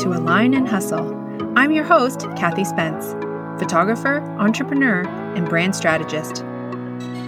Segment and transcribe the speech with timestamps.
[0.00, 1.14] to Align and Hustle.
[1.56, 3.12] I'm your host, Kathy Spence,
[3.60, 5.02] photographer, entrepreneur,
[5.36, 6.42] and brand strategist.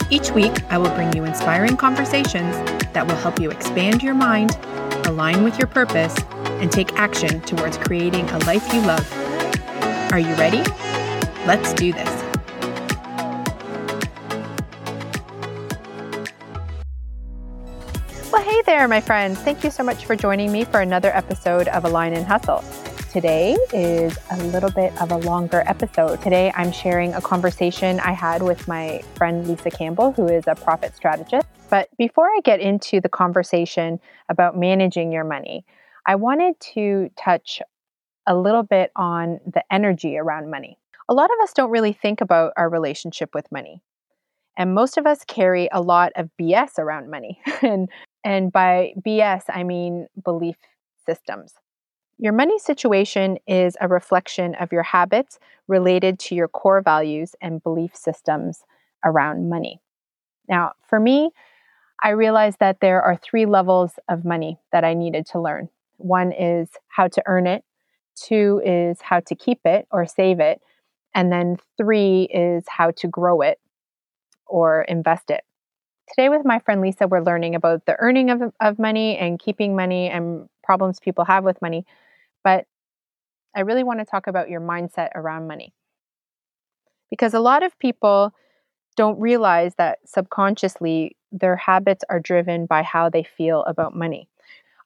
[0.08, 2.56] Each week, I will bring you inspiring conversations
[2.94, 4.56] that will help you expand your mind,
[5.04, 6.16] align with your purpose,
[6.62, 9.06] and take action towards creating a life you love.
[10.10, 10.62] Are you ready?
[11.44, 12.21] Let's do this.
[18.82, 19.38] There, my friends.
[19.38, 22.64] Thank you so much for joining me for another episode of Align and Hustle.
[23.12, 26.20] Today is a little bit of a longer episode.
[26.20, 30.56] Today, I'm sharing a conversation I had with my friend Lisa Campbell, who is a
[30.56, 31.46] profit strategist.
[31.70, 35.64] But before I get into the conversation about managing your money,
[36.04, 37.62] I wanted to touch
[38.26, 40.76] a little bit on the energy around money.
[41.08, 43.80] A lot of us don't really think about our relationship with money.
[44.56, 47.40] And most of us carry a lot of BS around money.
[47.62, 47.88] and
[48.24, 50.56] and by BS, I mean belief
[51.06, 51.54] systems.
[52.18, 57.62] Your money situation is a reflection of your habits related to your core values and
[57.62, 58.60] belief systems
[59.04, 59.80] around money.
[60.48, 61.30] Now, for me,
[62.02, 65.68] I realized that there are three levels of money that I needed to learn.
[65.96, 67.64] One is how to earn it,
[68.14, 70.60] two is how to keep it or save it,
[71.14, 73.58] and then three is how to grow it
[74.46, 75.42] or invest it.
[76.08, 79.74] Today, with my friend Lisa, we're learning about the earning of, of money and keeping
[79.74, 81.86] money and problems people have with money.
[82.44, 82.66] But
[83.54, 85.72] I really want to talk about your mindset around money.
[87.10, 88.32] Because a lot of people
[88.96, 94.28] don't realize that subconsciously their habits are driven by how they feel about money.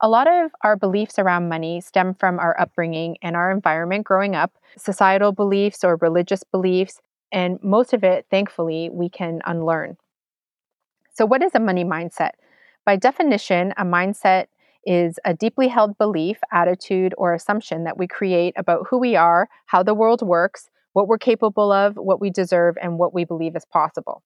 [0.01, 4.37] A lot of our beliefs around money stem from our upbringing and our environment growing
[4.37, 7.01] up, societal beliefs or religious beliefs,
[7.33, 9.97] and most of it, thankfully, we can unlearn.
[11.17, 12.33] So, what is a money mindset?
[12.85, 14.49] By definition, a mindset
[14.85, 19.49] is a deeply held belief, attitude, or assumption that we create about who we are,
[19.65, 23.57] how the world works, what we're capable of, what we deserve, and what we believe
[23.57, 24.23] is possible.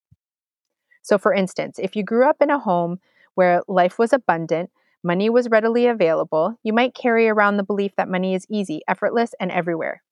[1.03, 2.99] So, for instance, if you grew up in a home
[3.37, 4.71] where life was abundant,
[5.05, 9.31] money was readily available, you might carry around the belief that money is easy, effortless,
[9.39, 10.03] and everywhere.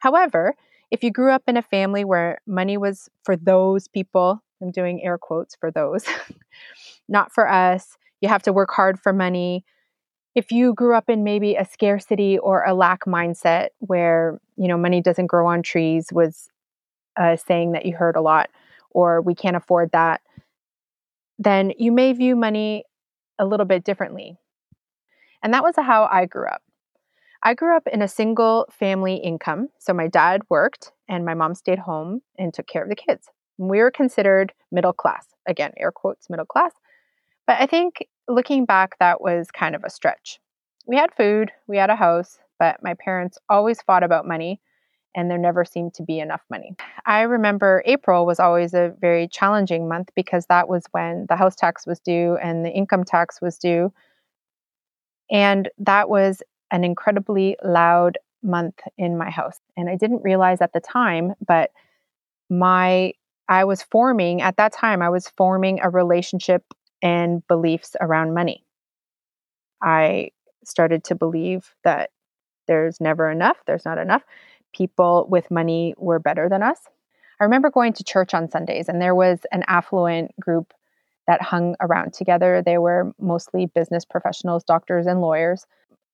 [0.00, 0.56] However,
[0.90, 5.02] if you grew up in a family where money was for those people, I'm doing
[5.02, 6.04] air quotes for those,
[7.08, 9.64] not for us, you have to work hard for money.
[10.34, 14.78] If you grew up in maybe a scarcity or a lack mindset where, you know,
[14.78, 16.48] money doesn't grow on trees was
[17.18, 18.48] a saying that you heard a lot,
[18.90, 20.22] or we can't afford that,
[21.38, 22.84] then you may view money
[23.38, 24.38] a little bit differently.
[25.42, 26.62] And that was how I grew up.
[27.42, 29.68] I grew up in a single family income.
[29.78, 33.28] So my dad worked and my mom stayed home and took care of the kids.
[33.58, 35.26] We were considered middle class.
[35.46, 36.72] Again, air quotes, middle class.
[37.46, 40.38] But I think looking back, that was kind of a stretch.
[40.86, 44.60] We had food, we had a house, but my parents always fought about money
[45.14, 46.74] and there never seemed to be enough money.
[47.04, 51.54] I remember April was always a very challenging month because that was when the house
[51.54, 53.92] tax was due and the income tax was due.
[55.30, 59.58] And that was an incredibly loud month in my house.
[59.76, 61.70] And I didn't realize at the time, but
[62.48, 63.12] my
[63.52, 66.64] I was forming at that time I was forming a relationship
[67.02, 68.64] and beliefs around money.
[69.82, 70.30] I
[70.64, 72.08] started to believe that
[72.66, 74.22] there's never enough, there's not enough.
[74.74, 76.78] People with money were better than us.
[77.40, 80.72] I remember going to church on Sundays, and there was an affluent group
[81.26, 82.62] that hung around together.
[82.64, 85.66] They were mostly business professionals, doctors, and lawyers.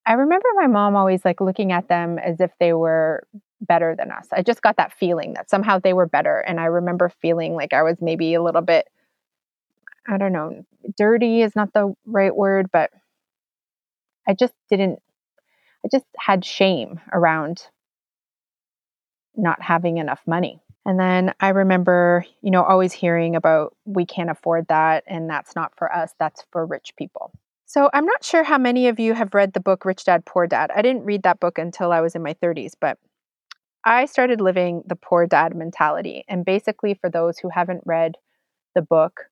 [0.08, 3.24] I remember my mom always like looking at them as if they were
[3.60, 4.26] better than us.
[4.32, 6.38] I just got that feeling that somehow they were better.
[6.38, 8.88] And I remember feeling like I was maybe a little bit
[10.08, 10.64] I don't know,
[10.96, 12.90] dirty is not the right word, but
[14.26, 15.00] I just didn't,
[15.84, 17.66] I just had shame around
[19.36, 20.60] not having enough money.
[20.86, 25.54] And then I remember, you know, always hearing about we can't afford that and that's
[25.54, 27.32] not for us, that's for rich people.
[27.68, 30.46] So I'm not sure how many of you have read the book Rich Dad Poor
[30.46, 30.70] Dad.
[30.74, 32.96] I didn't read that book until I was in my 30s, but
[33.84, 36.24] I started living the poor dad mentality.
[36.28, 38.16] And basically, for those who haven't read
[38.74, 39.26] the book,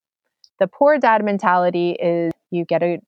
[0.61, 3.01] the poor dad mentality is you get a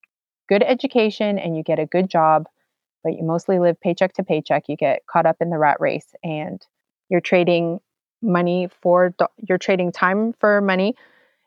[0.48, 2.48] good education and you get a good job,
[3.04, 4.64] but you mostly live paycheck to paycheck.
[4.69, 6.60] You get caught up in the rat race and
[7.10, 7.81] you're trading
[8.22, 9.14] money for,
[9.46, 10.96] you're trading time for money,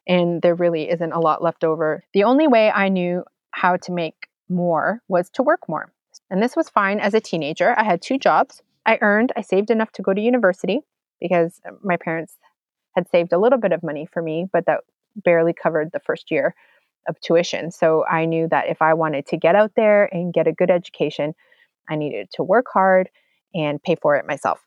[0.07, 2.03] and there really isn't a lot left over.
[2.13, 5.91] The only way I knew how to make more was to work more.
[6.29, 7.77] And this was fine as a teenager.
[7.77, 8.61] I had two jobs.
[8.85, 10.81] I earned, I saved enough to go to university
[11.19, 12.37] because my parents
[12.95, 14.81] had saved a little bit of money for me, but that
[15.15, 16.55] barely covered the first year
[17.07, 17.71] of tuition.
[17.71, 20.69] So I knew that if I wanted to get out there and get a good
[20.71, 21.33] education,
[21.89, 23.09] I needed to work hard
[23.53, 24.61] and pay for it myself.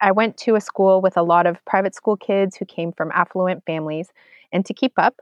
[0.00, 3.10] I went to a school with a lot of private school kids who came from
[3.14, 4.08] affluent families,
[4.52, 5.20] and to keep up,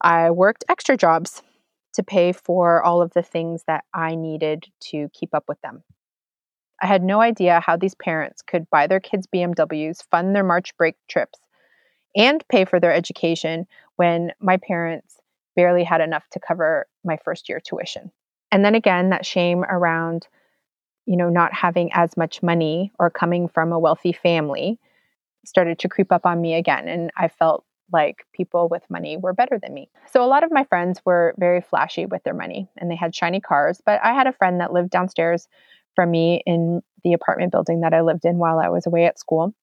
[0.00, 1.42] I worked extra jobs
[1.94, 5.82] to pay for all of the things that I needed to keep up with them.
[6.80, 10.76] I had no idea how these parents could buy their kids BMWs, fund their March
[10.76, 11.40] break trips,
[12.14, 13.66] and pay for their education
[13.96, 15.16] when my parents
[15.56, 18.12] barely had enough to cover my first year tuition.
[18.52, 20.28] And then again, that shame around,
[21.04, 24.78] you know, not having as much money or coming from a wealthy family
[25.44, 26.86] started to creep up on me again.
[26.86, 29.90] And I felt like people with money were better than me.
[30.10, 33.14] So a lot of my friends were very flashy with their money and they had
[33.14, 33.80] shiny cars.
[33.84, 35.48] But I had a friend that lived downstairs
[35.94, 39.18] from me in the apartment building that I lived in while I was away at
[39.18, 39.54] school.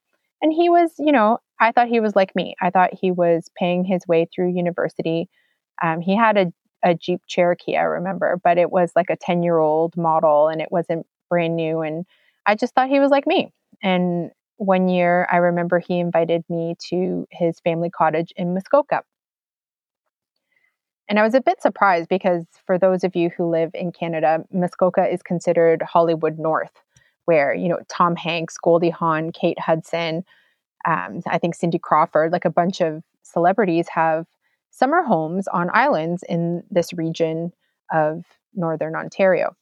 [0.42, 2.56] And he was, you know, I thought he was like me.
[2.62, 5.30] I thought he was paying his way through university.
[5.81, 9.44] Um, he had a, a Jeep Cherokee, I remember, but it was like a 10
[9.44, 11.81] year old model and it wasn't brand new.
[11.81, 12.06] And
[12.45, 13.51] I just thought he was like me.
[13.81, 19.04] And one year, I remember he invited me to his family cottage in Muskoka.
[21.07, 24.44] And I was a bit surprised because for those of you who live in Canada,
[24.52, 26.72] Muskoka is considered Hollywood North,
[27.25, 30.24] where, you know, Tom Hanks, Goldie Hawn, Kate Hudson,
[30.86, 34.25] um, I think Cindy Crawford, like a bunch of celebrities have
[34.72, 37.52] summer homes on islands in this region
[37.92, 38.24] of
[38.54, 39.56] Northern Ontario.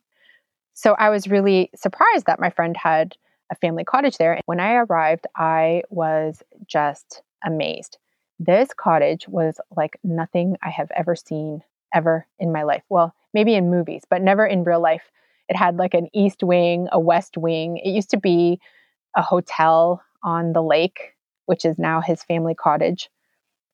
[0.74, 3.16] So I was really surprised that my friend had
[3.52, 4.40] a family cottage there.
[4.46, 7.98] When I arrived, I was just amazed.
[8.40, 11.62] This cottage was like nothing I have ever seen
[11.94, 12.84] ever in my life.
[12.90, 15.12] Well, maybe in movies, but never in real life.
[15.50, 17.78] It had like an east wing, a west wing.
[17.78, 18.60] It used to be
[19.16, 21.14] a hotel on the lake,
[21.46, 23.10] which is now his family cottage.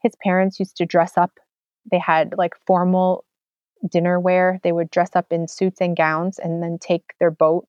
[0.01, 1.39] His parents used to dress up.
[1.89, 3.24] They had like formal
[3.89, 4.60] dinner wear.
[4.63, 7.68] They would dress up in suits and gowns and then take their boat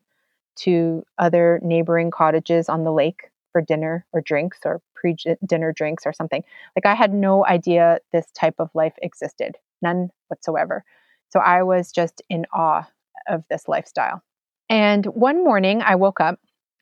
[0.57, 5.17] to other neighboring cottages on the lake for dinner or drinks or pre
[5.47, 6.43] dinner drinks or something.
[6.77, 10.85] Like I had no idea this type of life existed, none whatsoever.
[11.31, 12.89] So I was just in awe
[13.29, 14.23] of this lifestyle.
[14.69, 16.39] And one morning I woke up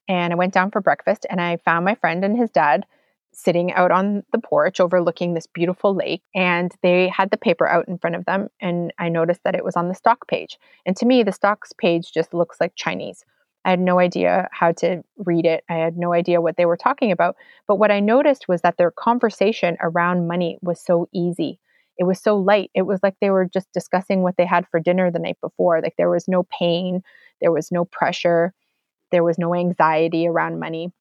[0.09, 2.85] and I went down for breakfast and I found my friend and his dad
[3.33, 7.87] sitting out on the porch overlooking this beautiful lake and they had the paper out
[7.87, 10.59] in front of them and I noticed that it was on the stock page.
[10.87, 13.25] And to me the stocks page just looks like Chinese.
[13.65, 15.65] I had no idea how to read it.
[15.69, 17.37] I had no idea what they were talking about.
[17.67, 21.59] But what I noticed was that their conversation around money was so easy.
[21.99, 22.71] It was so light.
[22.75, 25.81] It was like they were just discussing what they had for dinner the night before.
[25.83, 27.03] Like there was no pain,
[27.41, 28.55] there was no pressure,
[29.11, 30.93] there was no anxiety around money.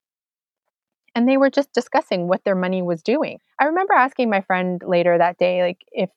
[1.16, 3.40] And they were just discussing what their money was doing.
[3.60, 6.10] I remember asking my friend later that day, like, if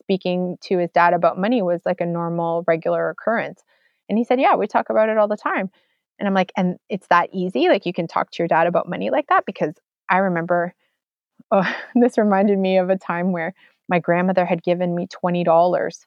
[0.00, 3.62] speaking to his dad about money was like a normal, regular occurrence.
[4.08, 5.70] And he said, Yeah, we talk about it all the time.
[6.18, 7.68] And I'm like, And it's that easy?
[7.68, 9.44] Like, you can talk to your dad about money like that?
[9.46, 9.74] Because
[10.08, 10.74] I remember,
[11.50, 13.54] oh, this reminded me of a time where
[13.88, 16.06] my grandmother had given me $20.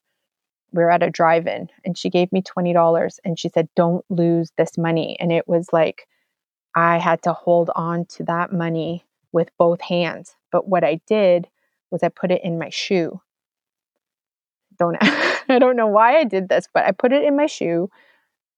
[0.71, 4.05] We were at a drive in and she gave me $20 and she said, Don't
[4.09, 5.17] lose this money.
[5.19, 6.07] And it was like,
[6.75, 10.35] I had to hold on to that money with both hands.
[10.51, 11.47] But what I did
[11.91, 13.21] was I put it in my shoe.
[14.79, 17.89] Don't I don't know why I did this, but I put it in my shoe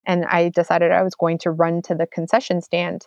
[0.06, 3.06] and I decided I was going to run to the concession stand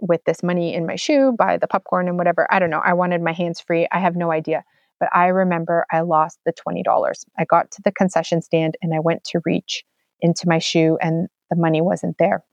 [0.00, 2.46] with this money in my shoe, buy the popcorn and whatever.
[2.50, 2.82] I don't know.
[2.84, 3.86] I wanted my hands free.
[3.90, 4.64] I have no idea.
[5.00, 7.24] But I remember I lost the $20.
[7.38, 9.84] I got to the concession stand and I went to reach
[10.20, 12.44] into my shoe and the money wasn't there.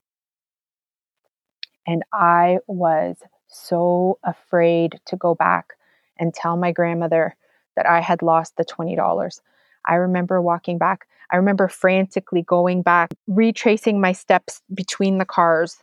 [1.86, 3.16] And I was
[3.48, 5.74] so afraid to go back
[6.18, 7.36] and tell my grandmother
[7.76, 9.40] that I had lost the $20.
[9.86, 11.06] I remember walking back.
[11.32, 15.76] I remember frantically going back, retracing my steps between the cars,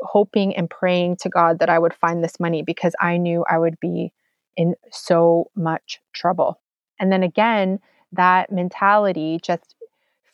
[0.00, 3.58] hoping and praying to God that I would find this money because I knew I
[3.58, 4.12] would be
[4.56, 6.60] in so much trouble.
[7.00, 7.80] And then again,
[8.12, 9.74] that mentality just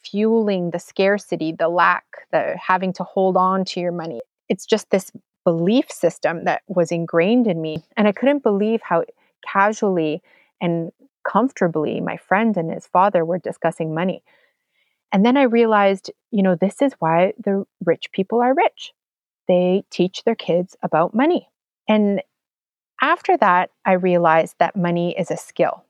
[0.03, 4.21] fueling the scarcity, the lack, the having to hold on to your money.
[4.49, 5.13] It's just this
[5.45, 7.83] belief system that was ingrained in me.
[7.97, 9.05] And I couldn't believe how
[9.47, 10.23] casually
[10.61, 10.91] and
[11.29, 14.23] comfortably my friend and his father were discussing money.
[15.13, 18.93] And then I realized, you know, this is why the rich people are rich.
[19.47, 21.49] They teach their kids about money.
[21.89, 22.23] And
[23.01, 25.85] after that, I realized that money is a skill.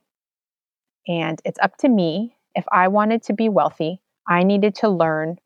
[1.06, 2.36] And it's up to me.
[2.54, 5.38] If I wanted to be wealthy, I needed to learn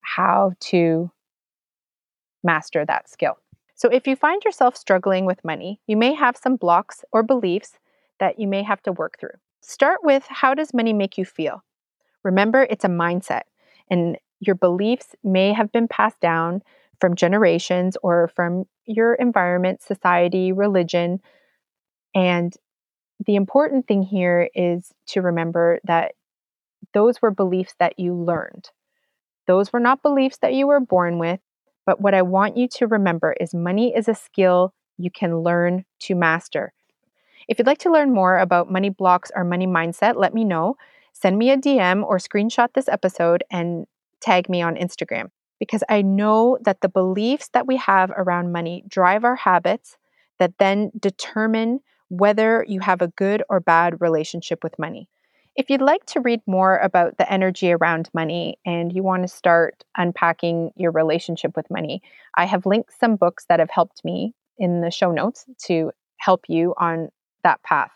[0.00, 1.10] how to
[2.44, 3.38] master that skill.
[3.74, 7.78] So, if you find yourself struggling with money, you may have some blocks or beliefs
[8.20, 9.38] that you may have to work through.
[9.60, 11.62] Start with how does money make you feel?
[12.22, 13.42] Remember, it's a mindset.
[13.90, 16.62] And your beliefs may have been passed down
[17.00, 21.20] from generations or from your environment, society, religion.
[22.14, 22.54] And
[23.24, 26.12] the important thing here is to remember that
[26.94, 28.70] those were beliefs that you learned.
[29.46, 31.40] Those were not beliefs that you were born with.
[31.84, 35.84] But what I want you to remember is money is a skill you can learn
[36.00, 36.72] to master.
[37.48, 40.76] If you'd like to learn more about money blocks or money mindset, let me know.
[41.12, 43.86] Send me a DM or screenshot this episode and
[44.20, 48.84] tag me on Instagram because I know that the beliefs that we have around money
[48.88, 49.96] drive our habits
[50.38, 55.08] that then determine whether you have a good or bad relationship with money.
[55.54, 59.28] If you'd like to read more about the energy around money and you want to
[59.28, 62.02] start unpacking your relationship with money,
[62.36, 66.44] I have linked some books that have helped me in the show notes to help
[66.48, 67.08] you on
[67.46, 67.92] that path.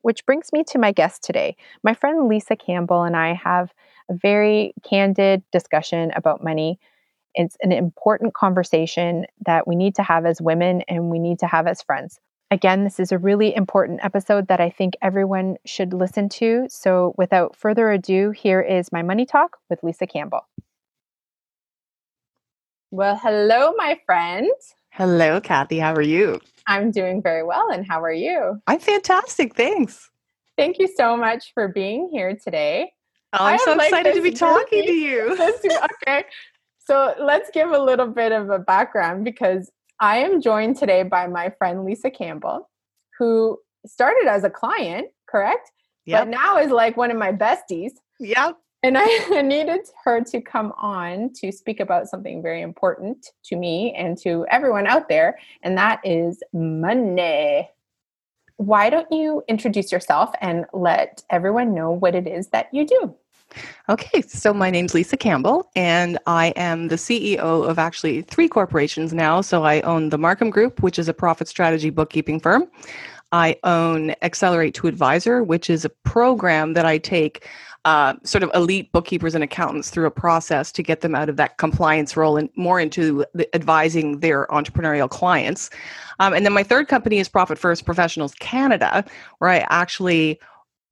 [0.00, 1.56] Which brings me to my guest today.
[1.82, 3.74] My friend Lisa Campbell and I have
[4.08, 6.78] a very candid discussion about money.
[7.34, 11.46] It's an important conversation that we need to have as women and we need to
[11.46, 12.18] have as friends.
[12.50, 16.66] Again, this is a really important episode that I think everyone should listen to.
[16.70, 20.46] So, without further ado, here is my money talk with Lisa Campbell.
[22.92, 24.48] Well, hello, my friend.
[24.96, 25.78] Hello, Kathy.
[25.78, 26.40] How are you?
[26.66, 27.70] I'm doing very well.
[27.70, 28.62] And how are you?
[28.66, 29.54] I'm fantastic.
[29.54, 30.08] Thanks.
[30.56, 32.92] Thank you so much for being here today.
[33.34, 35.36] Oh, I'm so like excited to be talking to you.
[36.02, 36.24] okay.
[36.78, 41.26] So let's give a little bit of a background because I am joined today by
[41.26, 42.70] my friend Lisa Campbell,
[43.18, 45.72] who started as a client, correct?
[46.06, 46.22] Yep.
[46.22, 47.92] But now is like one of my besties.
[48.18, 48.56] Yep.
[48.86, 53.92] And I needed her to come on to speak about something very important to me
[53.94, 57.68] and to everyone out there, and that is money.
[58.58, 63.12] Why don't you introduce yourself and let everyone know what it is that you do?
[63.88, 69.12] Okay, so my name's Lisa Campbell, and I am the CEO of actually three corporations
[69.12, 69.40] now.
[69.40, 72.68] So I own the Markham Group, which is a profit strategy bookkeeping firm.
[73.32, 77.48] I own Accelerate to Advisor, which is a program that I take
[77.86, 81.36] uh, sort of elite bookkeepers and accountants through a process to get them out of
[81.36, 83.24] that compliance role and more into
[83.54, 85.70] advising their entrepreneurial clients.
[86.18, 89.04] Um, and then my third company is Profit First Professionals Canada,
[89.38, 90.40] where I actually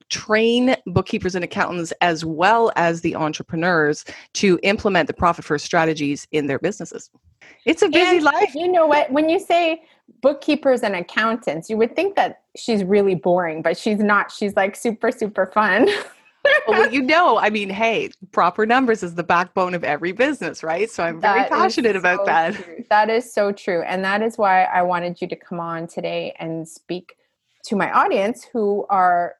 [0.09, 6.29] train bookkeepers and accountants as well as the entrepreneurs to implement the profit first strategies
[6.31, 7.11] in their businesses.
[7.65, 8.55] It's a busy and life.
[8.55, 9.11] You know what?
[9.11, 9.83] When you say
[10.23, 14.31] bookkeepers and accountants, you would think that she's really boring, but she's not.
[14.31, 15.89] She's like super, super fun.
[16.69, 20.91] well, you know, I mean, hey, proper numbers is the backbone of every business, right?
[20.91, 22.55] So I'm very that passionate about that.
[22.55, 22.85] True.
[22.91, 23.83] That is so true.
[23.83, 27.17] And that is why I wanted you to come on today and speak
[27.65, 29.37] to my audience who are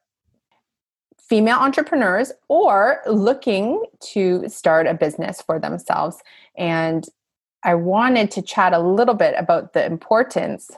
[1.19, 6.17] female entrepreneurs or looking to start a business for themselves.
[6.57, 7.05] And
[7.63, 10.69] I wanted to chat a little bit about the importance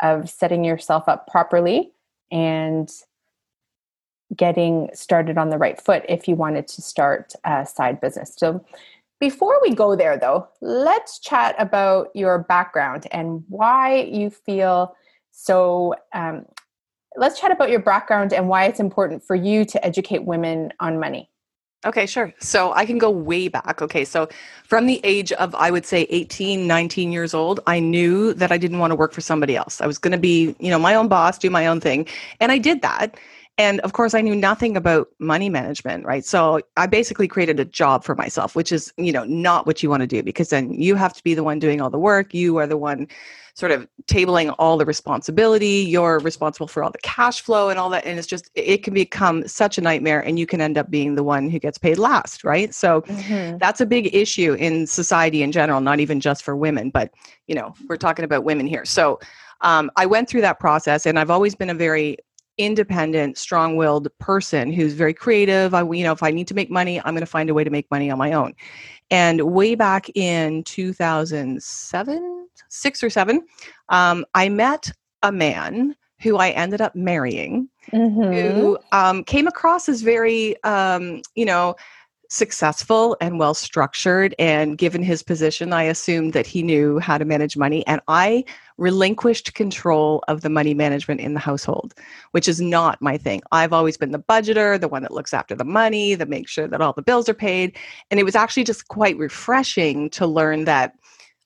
[0.00, 1.92] of setting yourself up properly
[2.30, 2.90] and
[4.36, 8.34] getting started on the right foot if you wanted to start a side business.
[8.36, 8.64] So,
[9.20, 14.96] before we go there, though, let's chat about your background and why you feel
[15.32, 16.44] so um,
[17.16, 21.00] let's chat about your background and why it's important for you to educate women on
[21.00, 21.28] money.
[21.84, 22.32] Okay, sure.
[22.38, 23.82] So I can go way back.
[23.82, 24.28] Okay, so
[24.64, 28.58] from the age of, I would say 18, 19 years old, I knew that I
[28.58, 29.80] didn't want to work for somebody else.
[29.80, 32.06] I was going to be, you know, my own boss, do my own thing.
[32.38, 33.18] And I did that.
[33.58, 36.24] And of course, I knew nothing about money management, right?
[36.24, 39.90] So I basically created a job for myself, which is, you know, not what you
[39.90, 42.32] want to do because then you have to be the one doing all the work.
[42.32, 43.08] You are the one
[43.54, 45.84] sort of tabling all the responsibility.
[45.86, 48.06] You're responsible for all the cash flow and all that.
[48.06, 51.14] And it's just, it can become such a nightmare and you can end up being
[51.14, 52.74] the one who gets paid last, right?
[52.74, 53.58] So mm-hmm.
[53.58, 57.10] that's a big issue in society in general, not even just for women, but,
[57.46, 58.86] you know, we're talking about women here.
[58.86, 59.20] So
[59.60, 62.16] um, I went through that process and I've always been a very
[62.58, 65.74] independent, strong-willed person who's very creative.
[65.74, 67.64] I, you know, if I need to make money, I'm going to find a way
[67.64, 68.54] to make money on my own.
[69.10, 73.46] And way back in 2007, six or seven,
[73.88, 74.90] um, I met
[75.22, 78.32] a man who I ended up marrying, mm-hmm.
[78.32, 81.74] who um, came across as very, um, you know,
[82.32, 84.34] successful and well structured.
[84.38, 87.86] And given his position, I assumed that he knew how to manage money.
[87.86, 88.44] And I
[88.78, 91.92] relinquished control of the money management in the household,
[92.30, 93.42] which is not my thing.
[93.52, 96.66] I've always been the budgeter, the one that looks after the money, that makes sure
[96.66, 97.76] that all the bills are paid.
[98.10, 100.94] And it was actually just quite refreshing to learn that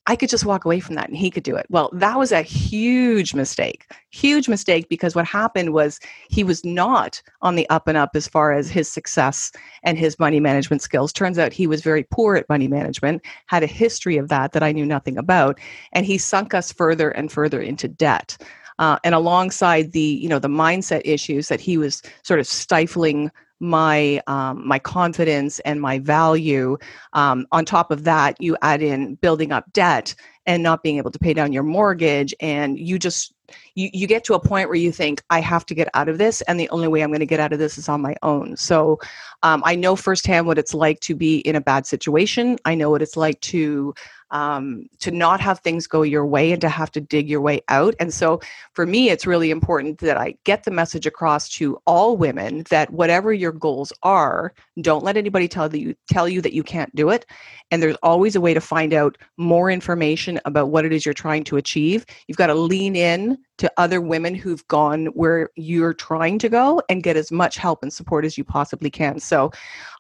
[0.09, 1.67] I could just walk away from that and he could do it.
[1.69, 3.91] Well, that was a huge mistake.
[4.11, 5.99] Huge mistake because what happened was
[6.29, 9.51] he was not on the up and up as far as his success
[9.83, 11.13] and his money management skills.
[11.13, 14.63] Turns out he was very poor at money management, had a history of that that
[14.63, 15.59] I knew nothing about,
[15.93, 18.37] and he sunk us further and further into debt.
[18.79, 23.31] Uh, and alongside the you know the mindset issues that he was sort of stifling
[23.61, 26.77] my um, my confidence and my value.
[27.13, 30.15] Um, on top of that, you add in building up debt
[30.47, 33.35] and not being able to pay down your mortgage, and you just
[33.75, 36.19] you, you get to a point where you think i have to get out of
[36.19, 38.15] this and the only way i'm going to get out of this is on my
[38.23, 38.99] own so
[39.43, 42.91] um, i know firsthand what it's like to be in a bad situation i know
[42.91, 43.95] what it's like to
[44.31, 47.63] um, to not have things go your way and to have to dig your way
[47.69, 47.95] out.
[48.01, 48.41] And so
[48.73, 52.93] for me, it's really important that I get the message across to all women that
[52.93, 57.11] whatever your goals are, don't let anybody tell you tell you that you can't do
[57.11, 57.27] it.
[57.71, 61.15] And there's always a way to find out more information about what it is you're
[61.15, 62.07] trying to achieve.
[62.29, 66.83] You've got to lean in to other women who've gone where you're trying to go
[66.89, 69.19] and get as much help and support as you possibly can.
[69.19, 69.51] So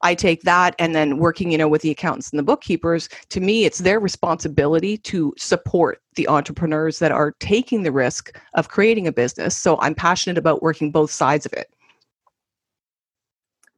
[0.02, 3.40] I take that and then working, you know, with the accountants and the bookkeepers, to
[3.40, 9.06] me it's their responsibility to support the entrepreneurs that are taking the risk of creating
[9.06, 9.56] a business.
[9.56, 11.72] So I'm passionate about working both sides of it.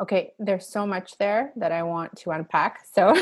[0.01, 2.87] Okay, there's so much there that I want to unpack.
[2.93, 3.15] So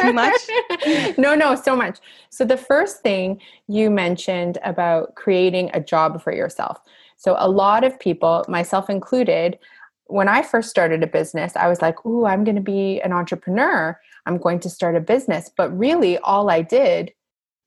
[0.00, 0.40] too much?
[1.18, 1.98] no, no, so much.
[2.30, 6.78] So the first thing you mentioned about creating a job for yourself.
[7.16, 9.58] So a lot of people, myself included,
[10.06, 13.12] when I first started a business, I was like, "Ooh, I'm going to be an
[13.12, 13.98] entrepreneur.
[14.26, 17.12] I'm going to start a business." But really all I did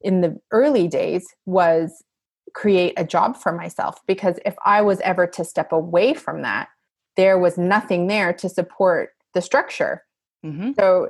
[0.02, 2.04] in the early days was
[2.54, 6.70] create a job for myself because if I was ever to step away from that,
[7.18, 10.06] there was nothing there to support the structure.
[10.46, 10.72] Mm-hmm.
[10.80, 11.10] So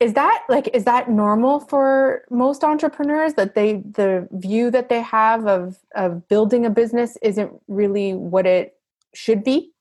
[0.00, 5.00] is that like is that normal for most entrepreneurs that they the view that they
[5.02, 8.76] have of of building a business isn't really what it
[9.14, 9.73] should be?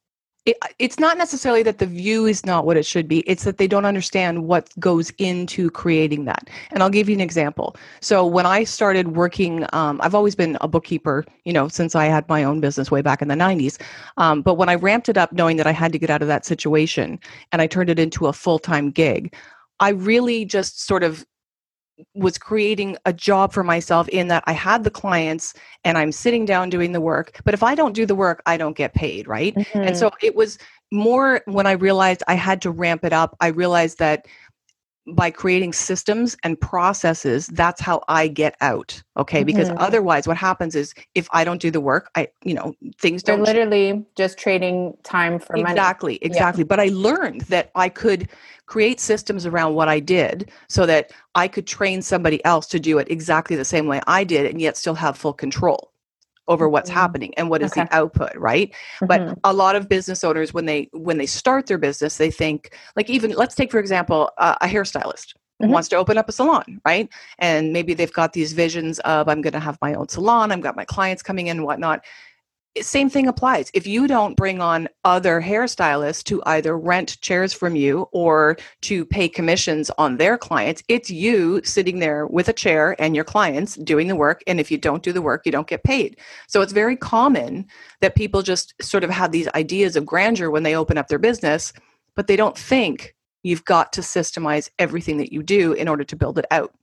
[0.46, 3.58] It, it's not necessarily that the view is not what it should be it's that
[3.58, 7.76] they don't understand what goes into creating that and i'll give you an example.
[8.02, 12.06] So when i started working um, i've always been a bookkeeper you know since i
[12.06, 13.82] had my own business way back in the 90s
[14.18, 16.28] um, but when i ramped it up knowing that i had to get out of
[16.28, 17.20] that situation
[17.52, 19.34] and i turned it into a full-time gig
[19.80, 21.26] i really just sort of
[22.14, 26.46] was creating a job for myself in that I had the clients and I'm sitting
[26.46, 27.40] down doing the work.
[27.44, 29.56] But if I don't do the work, I don't get paid, right?
[29.56, 29.80] Mm-hmm.
[29.80, 30.58] And so it was
[30.92, 34.28] more when I realized I had to ramp it up, I realized that
[35.08, 39.48] by creating systems and processes that's how i get out okay mm-hmm.
[39.48, 43.22] because otherwise what happens is if i don't do the work i you know things
[43.22, 46.68] They're don't literally just trading time for money exactly exactly yeah.
[46.68, 48.30] but i learned that i could
[48.66, 52.98] create systems around what i did so that i could train somebody else to do
[52.98, 55.93] it exactly the same way i did and yet still have full control
[56.48, 57.00] over what's mm-hmm.
[57.00, 57.84] happening and what is okay.
[57.84, 59.06] the output right mm-hmm.
[59.06, 62.76] but a lot of business owners when they when they start their business they think
[62.96, 65.70] like even let's take for example uh, a hairstylist mm-hmm.
[65.72, 69.42] wants to open up a salon right and maybe they've got these visions of i'm
[69.42, 72.04] going to have my own salon i've got my clients coming in and whatnot
[72.82, 73.70] same thing applies.
[73.74, 79.06] If you don't bring on other hairstylists to either rent chairs from you or to
[79.06, 83.76] pay commissions on their clients, it's you sitting there with a chair and your clients
[83.76, 84.44] doing the work.
[84.48, 86.18] And if you don't do the work, you don't get paid.
[86.48, 87.68] So it's very common
[88.02, 91.20] that people just sort of have these ideas of grandeur when they open up their
[91.20, 91.74] business,
[92.16, 96.16] but they don't think you've got to systemize everything that you do in order to
[96.16, 96.74] build it out.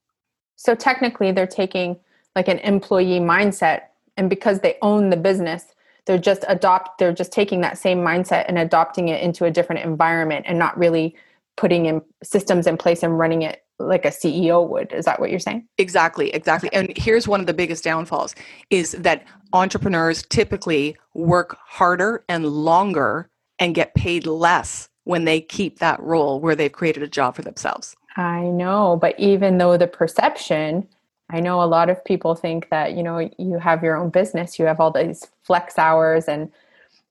[0.54, 1.98] So technically, they're taking
[2.36, 3.82] like an employee mindset.
[4.16, 5.64] And because they own the business,
[6.10, 9.84] they're just adopt they're just taking that same mindset and adopting it into a different
[9.84, 11.14] environment and not really
[11.56, 14.92] putting in systems in place and running it like a CEO would.
[14.92, 15.68] Is that what you're saying?
[15.78, 16.68] Exactly, exactly.
[16.72, 18.34] And here's one of the biggest downfalls
[18.70, 25.78] is that entrepreneurs typically work harder and longer and get paid less when they keep
[25.78, 27.94] that role where they've created a job for themselves.
[28.16, 30.88] I know, but even though the perception
[31.32, 34.58] I know a lot of people think that, you know, you have your own business,
[34.58, 36.50] you have all these flex hours and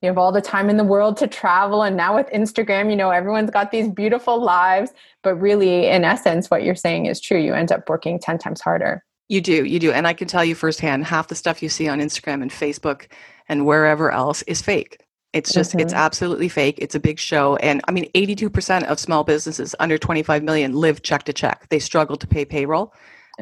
[0.02, 1.82] you have all the time in the world to travel.
[1.82, 4.92] And now with Instagram, you know, everyone's got these beautiful lives.
[5.22, 7.38] But really, in essence, what you're saying is true.
[7.38, 9.04] You end up working 10 times harder.
[9.28, 9.92] You do, you do.
[9.92, 13.06] And I can tell you firsthand, half the stuff you see on Instagram and Facebook
[13.48, 14.98] and wherever else is fake.
[15.32, 15.80] It's just, mm-hmm.
[15.80, 16.76] it's absolutely fake.
[16.78, 17.54] It's a big show.
[17.56, 21.68] And I mean, 82% of small businesses under 25 million live check to check.
[21.68, 22.92] They struggle to pay payroll.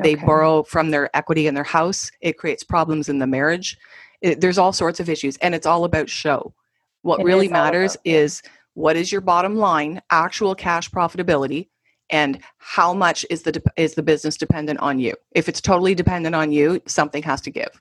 [0.03, 0.25] They okay.
[0.25, 2.11] borrow from their equity in their house.
[2.21, 3.77] It creates problems in the marriage.
[4.21, 6.55] It, there's all sorts of issues, and it's all about show.
[7.03, 8.43] What it really matters about, is
[8.75, 11.69] what is your bottom line, actual cash profitability,
[12.11, 15.95] and how much is the de- is the business dependent on you if it's totally
[15.95, 17.81] dependent on you something has to give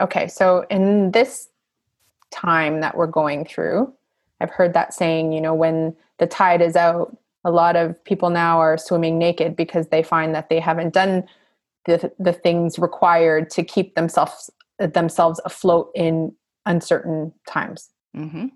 [0.00, 1.48] okay so in this
[2.30, 3.92] time that we're going through
[4.40, 8.30] i've heard that saying you know when the tide is out a lot of people
[8.30, 11.24] now are swimming naked because they find that they haven't done
[11.86, 16.34] the, the things required to keep themselves themselves afloat in
[16.66, 17.90] uncertain times.
[18.16, 18.48] Mm-hmm.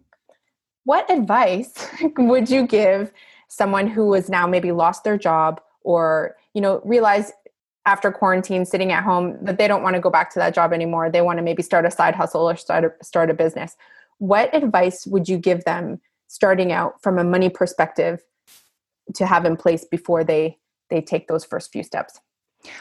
[0.85, 1.73] what advice
[2.19, 3.11] would you give
[3.49, 7.33] someone who has now maybe lost their job or you know realize
[7.87, 10.75] after quarantine sitting at home that they don't want to go back to that job
[10.75, 13.77] anymore they want to maybe start a side hustle or start a, start a business?
[14.19, 18.23] What advice would you give them starting out from a money perspective
[19.15, 20.59] to have in place before they
[20.91, 22.21] they take those first few steps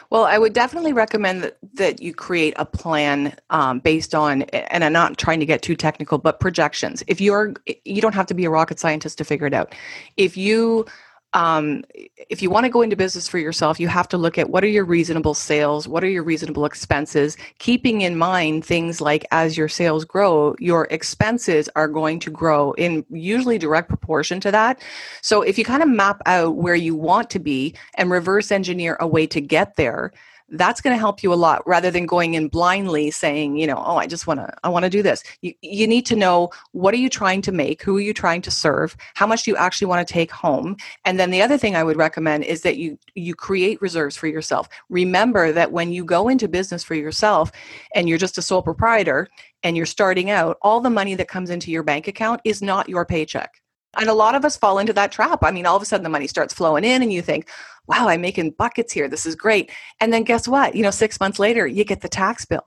[0.10, 4.84] well, I would definitely recommend that, that you create a plan um, based on, and
[4.84, 7.04] I'm not trying to get too technical, but projections.
[7.08, 9.76] If you're, you don't have to be a rocket scientist to figure it out.
[10.18, 10.86] If you
[11.36, 11.84] um,
[12.30, 14.64] if you want to go into business for yourself, you have to look at what
[14.64, 19.58] are your reasonable sales, what are your reasonable expenses, keeping in mind things like as
[19.58, 24.82] your sales grow, your expenses are going to grow in usually direct proportion to that.
[25.22, 28.96] So if you kind of map out where you want to be and reverse engineer
[29.02, 30.14] a way to get there,
[30.50, 33.82] that's going to help you a lot rather than going in blindly saying you know
[33.86, 35.24] oh i just want to i want to do this.
[35.42, 37.82] You, you need to know what are you trying to make?
[37.84, 38.96] Who are you trying to serve?
[39.16, 40.78] How much do you actually want to take home?
[41.04, 44.28] And then the other thing i would recommend is that you you create reserves for
[44.28, 44.70] yourself.
[44.90, 47.52] Remember that when you go into business for yourself
[47.94, 49.28] and you're just a sole proprietor
[49.64, 52.88] and you're starting out all the money that comes into your bank account is not
[52.90, 53.62] your paycheck
[53.98, 55.40] and a lot of us fall into that trap.
[55.44, 57.50] I mean, all of a sudden the money starts flowing in and you think,
[57.88, 59.08] wow, I'm making buckets here.
[59.08, 59.72] This is great.
[60.00, 60.76] And then guess what?
[60.76, 62.64] You know, six months later, you get the tax bill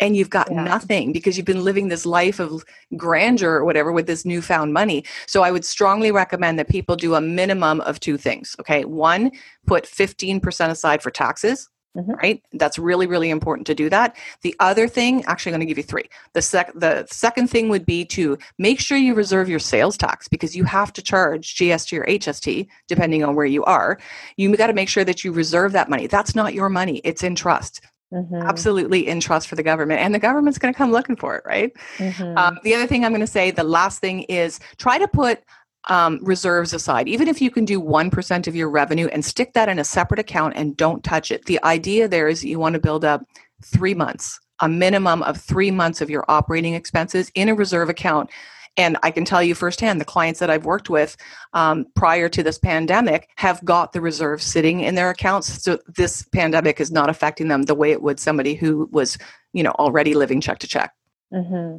[0.00, 0.64] and you've got yeah.
[0.64, 2.64] nothing because you've been living this life of
[2.96, 5.04] grandeur or whatever with this newfound money.
[5.26, 8.56] So I would strongly recommend that people do a minimum of two things.
[8.58, 8.84] Okay.
[8.84, 9.30] One,
[9.66, 11.68] put 15% aside for taxes.
[11.96, 12.12] Mm-hmm.
[12.12, 12.42] Right?
[12.54, 14.16] That's really, really important to do that.
[14.40, 16.08] The other thing, actually, I'm going to give you three.
[16.32, 20.26] The, sec- the second thing would be to make sure you reserve your sales tax
[20.26, 23.98] because you have to charge GST or HST depending on where you are.
[24.38, 26.06] You got to make sure that you reserve that money.
[26.06, 27.82] That's not your money, it's in trust.
[28.12, 28.42] Mm-hmm.
[28.42, 31.44] Absolutely in trust for the government, and the government's going to come looking for it,
[31.46, 31.72] right?
[31.96, 32.36] Mm-hmm.
[32.36, 35.42] Um, the other thing I'm going to say, the last thing is try to put
[35.88, 39.68] um, reserves aside, even if you can do 1% of your revenue and stick that
[39.68, 41.46] in a separate account and don't touch it.
[41.46, 43.24] The idea there is that you want to build up
[43.64, 48.30] three months, a minimum of three months of your operating expenses in a reserve account.
[48.78, 51.16] And I can tell you firsthand, the clients that I've worked with
[51.52, 55.62] um, prior to this pandemic have got the reserves sitting in their accounts.
[55.62, 59.18] So this pandemic is not affecting them the way it would somebody who was,
[59.52, 60.94] you know, already living check to check.
[61.34, 61.78] Mm-hmm.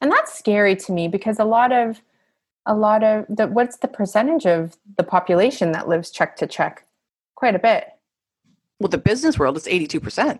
[0.00, 2.00] And that's scary to me because a lot of
[2.66, 6.84] a lot of the what's the percentage of the population that lives check to check?
[7.34, 7.88] Quite a bit.
[8.80, 10.38] Well, the business world is 82%.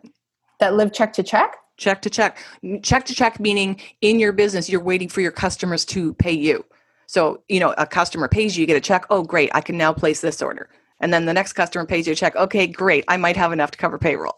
[0.60, 1.56] That live check to check?
[1.76, 2.38] Check to check.
[2.82, 6.64] Check to check meaning in your business you're waiting for your customers to pay you.
[7.06, 9.06] So, you know, a customer pays you, you get a check.
[9.10, 10.68] Oh, great, I can now place this order.
[11.00, 12.34] And then the next customer pays you a check.
[12.34, 14.36] Okay, great, I might have enough to cover payroll.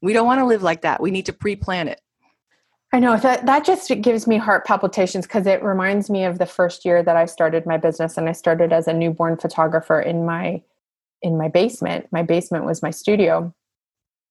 [0.00, 1.00] We don't want to live like that.
[1.00, 2.00] We need to pre-plan it.
[2.92, 6.46] I know that that just gives me heart palpitations because it reminds me of the
[6.46, 10.26] first year that I started my business and I started as a newborn photographer in
[10.26, 10.62] my
[11.22, 12.08] in my basement.
[12.10, 13.54] My basement was my studio.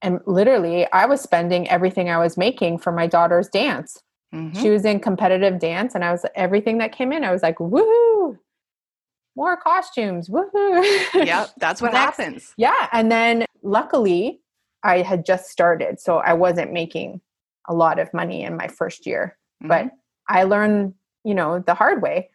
[0.01, 4.01] And literally I was spending everything I was making for my daughter's dance.
[4.33, 4.61] Mm-hmm.
[4.61, 7.57] She was in competitive dance and I was everything that came in I was like
[7.57, 8.37] woohoo
[9.35, 14.41] more costumes woohoo Yep, that's what happens yeah and then luckily
[14.83, 17.21] I had just started so I wasn't making
[17.69, 19.37] a lot of money in my first year.
[19.63, 19.69] Mm-hmm.
[19.69, 19.91] But
[20.27, 22.29] I learned, you know, the hard way,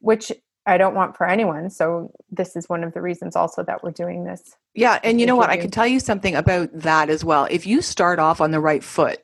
[0.00, 0.32] which
[0.66, 1.70] I don't want for anyone.
[1.70, 4.56] So this is one of the reasons also that we're doing this.
[4.74, 5.50] Yeah, and you know what?
[5.50, 7.46] I can tell you something about that as well.
[7.50, 9.21] If you start off on the right foot,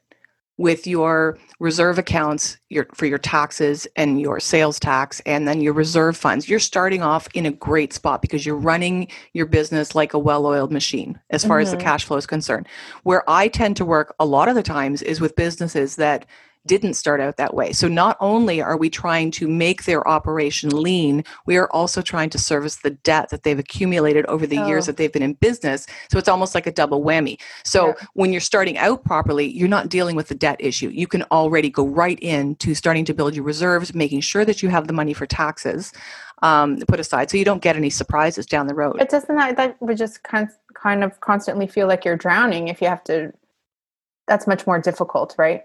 [0.58, 5.72] with your reserve accounts your, for your taxes and your sales tax and then your
[5.72, 10.12] reserve funds you're starting off in a great spot because you're running your business like
[10.12, 11.62] a well-oiled machine as far mm-hmm.
[11.62, 11.86] as the mm-hmm.
[11.86, 12.66] cash flow is concerned
[13.04, 16.26] where i tend to work a lot of the times is with businesses that
[16.68, 17.72] didn't start out that way.
[17.72, 22.30] So not only are we trying to make their operation lean, we are also trying
[22.30, 24.66] to service the debt that they've accumulated over the oh.
[24.66, 25.86] years that they've been in business.
[26.10, 27.40] So it's almost like a double whammy.
[27.64, 28.06] So yeah.
[28.14, 30.90] when you're starting out properly, you're not dealing with the debt issue.
[30.90, 34.68] You can already go right into starting to build your reserves, making sure that you
[34.68, 35.92] have the money for taxes
[36.42, 39.00] um, put aside, so you don't get any surprises down the road.
[39.00, 42.80] It doesn't that, that would just kind kind of constantly feel like you're drowning if
[42.80, 43.32] you have to.
[44.26, 45.64] That's much more difficult, right?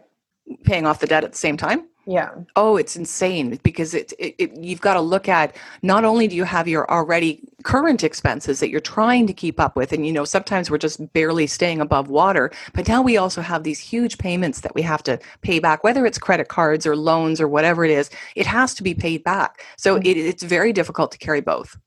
[0.63, 1.87] Paying off the debt at the same time?
[2.05, 2.31] Yeah.
[2.57, 6.35] Oh, it's insane because it, it, it you've got to look at not only do
[6.35, 10.11] you have your already current expenses that you're trying to keep up with and you
[10.11, 14.17] know sometimes we're just barely staying above water, but now we also have these huge
[14.17, 17.85] payments that we have to pay back whether it's credit cards or loans or whatever
[17.85, 19.63] it is, it has to be paid back.
[19.77, 20.05] So mm-hmm.
[20.05, 21.77] it, it's very difficult to carry both.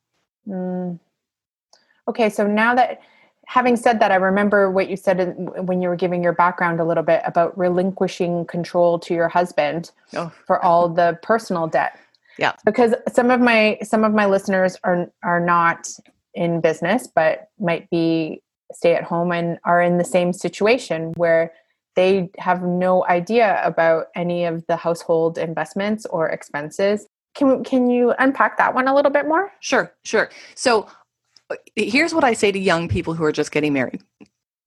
[0.49, 0.99] Mm.
[2.09, 3.01] Okay, so now that
[3.47, 5.35] having said that, I remember what you said
[5.67, 9.93] when you were giving your background a little bit about relinquishing control to your husband
[10.15, 10.33] oh.
[10.47, 11.99] for all the personal debt.
[12.39, 12.53] Yeah.
[12.65, 15.89] Because some of my some of my listeners are are not
[16.35, 21.53] in business but might be stay at home and are in the same situation where
[21.95, 27.07] they have no idea about any of the household investments or expenses.
[27.35, 29.51] Can can you unpack that one a little bit more?
[29.61, 30.29] Sure, sure.
[30.55, 30.89] So
[31.75, 34.03] here's what I say to young people who are just getting married.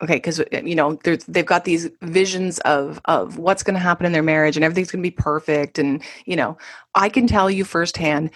[0.01, 4.05] Okay, because uh, you know they've got these visions of of what's going to happen
[4.05, 6.57] in their marriage and everything's going to be perfect, and you know
[6.95, 8.31] I can tell you firsthand,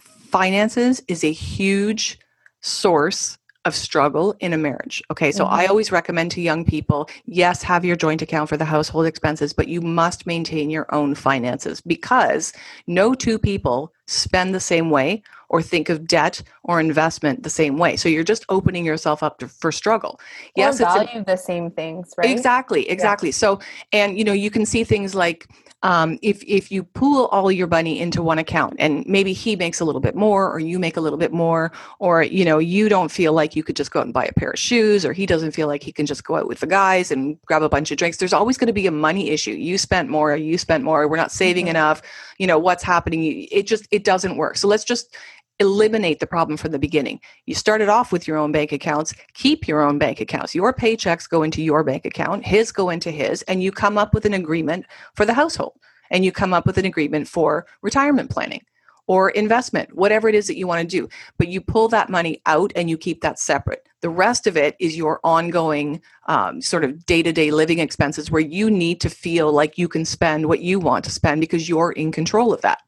[0.00, 2.18] finances is a huge
[2.60, 5.02] source of struggle in a marriage.
[5.10, 5.54] Okay, so mm-hmm.
[5.54, 9.52] I always recommend to young people yes, have your joint account for the household expenses,
[9.52, 12.52] but you must maintain your own finances because
[12.86, 17.76] no two people spend the same way or think of debt or investment the same
[17.76, 17.96] way.
[17.96, 20.20] So you're just opening yourself up to, for struggle.
[20.56, 22.30] Yes, or value a, the same things, right?
[22.30, 23.28] Exactly, exactly.
[23.28, 23.34] Yeah.
[23.34, 23.60] So
[23.92, 25.48] and you know you can see things like
[25.82, 29.80] um, if if you pool all your money into one account and maybe he makes
[29.80, 32.88] a little bit more or you make a little bit more or you know you
[32.88, 35.12] don't feel like you could just go out and buy a pair of shoes or
[35.12, 37.68] he doesn't feel like he can just go out with the guys and grab a
[37.68, 39.52] bunch of drinks there's always going to be a money issue.
[39.52, 41.76] You spent more you spent more we're not saving mm-hmm.
[41.76, 42.02] enough
[42.38, 43.46] you know what's happening?
[43.50, 44.56] It just it doesn't work.
[44.56, 45.16] So let's just
[45.58, 47.20] eliminate the problem from the beginning.
[47.46, 50.54] You started off with your own bank accounts, keep your own bank accounts.
[50.54, 54.14] Your paychecks go into your bank account, his go into his, and you come up
[54.14, 55.78] with an agreement for the household.
[56.10, 58.62] And you come up with an agreement for retirement planning
[59.08, 61.08] or investment, whatever it is that you want to do.
[61.38, 63.88] But you pull that money out and you keep that separate.
[64.00, 68.30] The rest of it is your ongoing um, sort of day to day living expenses
[68.30, 71.68] where you need to feel like you can spend what you want to spend because
[71.68, 72.82] you're in control of that.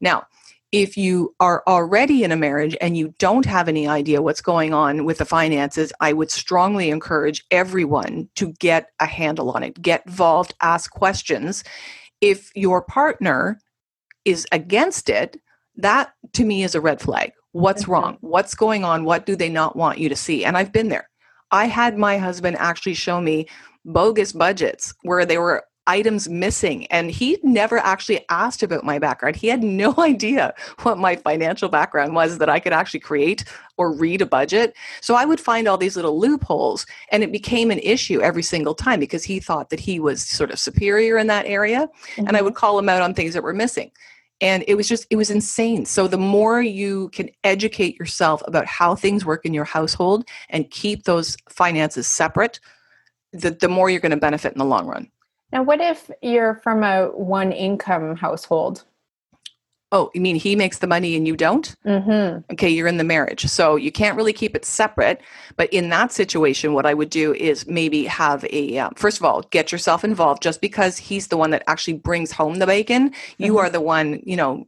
[0.00, 0.26] Now,
[0.74, 4.74] if you are already in a marriage and you don't have any idea what's going
[4.74, 9.80] on with the finances, I would strongly encourage everyone to get a handle on it,
[9.80, 11.62] get involved, ask questions.
[12.20, 13.60] If your partner
[14.24, 15.40] is against it,
[15.76, 17.30] that to me is a red flag.
[17.52, 18.18] What's wrong?
[18.20, 19.04] What's going on?
[19.04, 20.44] What do they not want you to see?
[20.44, 21.08] And I've been there.
[21.52, 23.46] I had my husband actually show me
[23.84, 26.86] bogus budgets where they were items missing.
[26.86, 29.36] And he never actually asked about my background.
[29.36, 33.44] He had no idea what my financial background was that I could actually create
[33.76, 34.74] or read a budget.
[35.00, 38.74] So I would find all these little loopholes, and it became an issue every single
[38.74, 41.88] time because he thought that he was sort of superior in that area.
[42.16, 42.28] Mm-hmm.
[42.28, 43.90] And I would call him out on things that were missing.
[44.40, 45.86] And it was just, it was insane.
[45.86, 50.70] So the more you can educate yourself about how things work in your household and
[50.70, 52.58] keep those finances separate,
[53.32, 55.10] the, the more you're going to benefit in the long run.
[55.54, 58.84] Now, what if you're from a one income household?
[59.92, 61.76] Oh, you mean he makes the money and you don't?
[61.86, 62.52] Mm-hmm.
[62.52, 63.46] Okay, you're in the marriage.
[63.46, 65.20] So you can't really keep it separate.
[65.56, 69.24] But in that situation, what I would do is maybe have a, um, first of
[69.24, 70.42] all, get yourself involved.
[70.42, 73.44] Just because he's the one that actually brings home the bacon, mm-hmm.
[73.44, 74.66] you are the one, you know,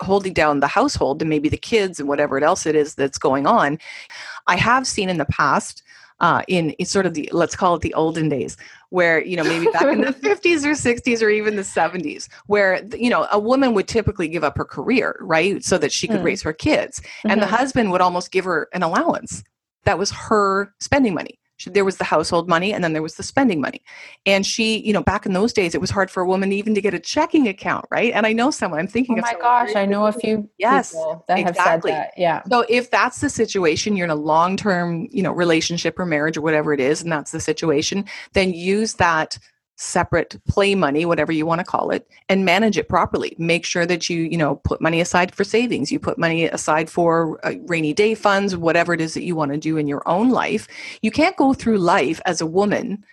[0.00, 3.46] holding down the household and maybe the kids and whatever else it is that's going
[3.46, 3.78] on.
[4.46, 5.82] I have seen in the past
[6.20, 8.56] uh, in, in sort of the let's call it the olden days
[8.90, 12.84] where you know maybe back in the 50s or 60s or even the 70s where
[12.96, 16.20] you know a woman would typically give up her career right so that she could
[16.20, 16.24] mm.
[16.24, 17.30] raise her kids mm-hmm.
[17.30, 17.56] and the mm-hmm.
[17.56, 19.42] husband would almost give her an allowance
[19.84, 23.14] that was her spending money she, there was the household money and then there was
[23.14, 23.82] the spending money.
[24.26, 26.74] And she, you know, back in those days, it was hard for a woman even
[26.74, 28.12] to get a checking account, right?
[28.12, 31.38] And I know someone, I'm thinking oh my gosh, I know a few yes, that
[31.38, 31.42] exactly.
[31.42, 32.14] have said that.
[32.16, 32.42] Yeah.
[32.50, 36.36] So if that's the situation, you're in a long term, you know, relationship or marriage
[36.36, 39.38] or whatever it is, and that's the situation, then use that
[39.76, 43.34] separate play money whatever you want to call it and manage it properly.
[43.38, 45.90] Make sure that you you know put money aside for savings.
[45.90, 49.52] You put money aside for uh, rainy day funds whatever it is that you want
[49.52, 50.68] to do in your own life.
[51.02, 53.04] You can't go through life as a woman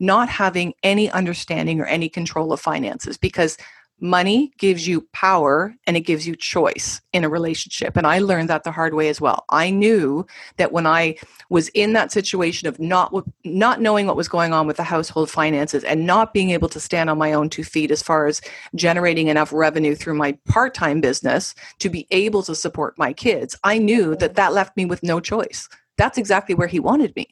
[0.00, 3.56] not having any understanding or any control of finances because
[4.00, 8.50] money gives you power and it gives you choice in a relationship and i learned
[8.50, 9.44] that the hard way as well.
[9.48, 10.26] I knew
[10.56, 11.16] that when i
[11.48, 15.30] was in that situation of not not knowing what was going on with the household
[15.30, 18.40] finances and not being able to stand on my own two feet as far as
[18.74, 23.78] generating enough revenue through my part-time business to be able to support my kids i
[23.78, 25.68] knew that that left me with no choice.
[25.96, 27.28] That's exactly where he wanted me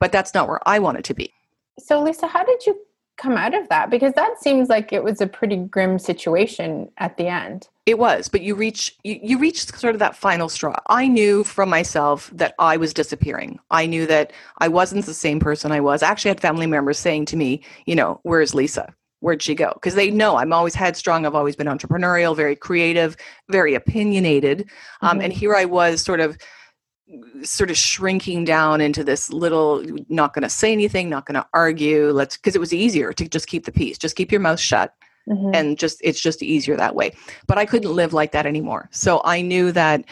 [0.00, 1.32] but that's not where i wanted to be.
[1.78, 2.76] So lisa how did you
[3.16, 3.90] come out of that?
[3.90, 7.68] Because that seems like it was a pretty grim situation at the end.
[7.84, 10.76] It was, but you reach you, you reach sort of that final straw.
[10.88, 13.58] I knew from myself that I was disappearing.
[13.70, 16.02] I knew that I wasn't the same person I was.
[16.02, 18.94] I actually had family members saying to me, you know, where's Lisa?
[19.20, 19.72] Where'd she go?
[19.74, 21.26] Because they know I'm always headstrong.
[21.26, 23.16] I've always been entrepreneurial, very creative,
[23.50, 24.68] very opinionated.
[25.00, 25.24] Um, mm-hmm.
[25.24, 26.36] And here I was, sort of
[27.42, 31.46] sort of shrinking down into this little not going to say anything not going to
[31.52, 34.58] argue let's because it was easier to just keep the peace just keep your mouth
[34.58, 34.94] shut
[35.28, 35.50] mm-hmm.
[35.54, 37.12] and just it's just easier that way.
[37.46, 38.88] But i couldn't live like that anymore.
[38.92, 40.04] So i knew that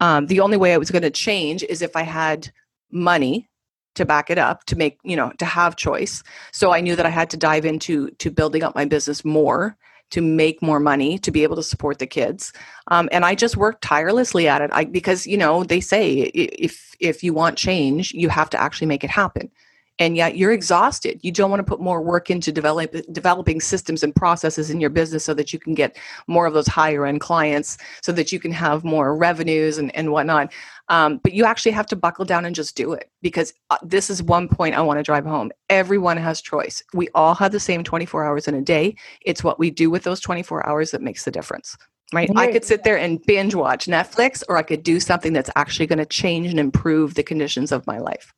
[0.00, 2.50] um, the only way i was going to change is if i had
[2.90, 3.48] money
[3.94, 6.22] to back it up to make you know to have choice.
[6.52, 9.76] So i knew that i had to dive into to building up my business more
[10.12, 12.52] to make more money to be able to support the kids.
[12.88, 14.70] Um, and i just worked tirelessly at it.
[14.72, 18.86] I, because you know they say if if you want change you have to actually
[18.86, 19.50] make it happen.
[19.98, 21.20] And yet you're exhausted.
[21.22, 24.90] You don't want to put more work into develop, developing systems and processes in your
[24.90, 25.96] business so that you can get
[26.26, 30.10] more of those higher end clients so that you can have more revenues and, and
[30.10, 30.52] whatnot
[30.88, 34.10] um, but you actually have to buckle down and just do it because uh, this
[34.10, 37.60] is one point i want to drive home everyone has choice we all have the
[37.60, 41.02] same 24 hours in a day it's what we do with those 24 hours that
[41.02, 41.76] makes the difference
[42.12, 45.50] right i could sit there and binge watch netflix or i could do something that's
[45.56, 48.32] actually going to change and improve the conditions of my life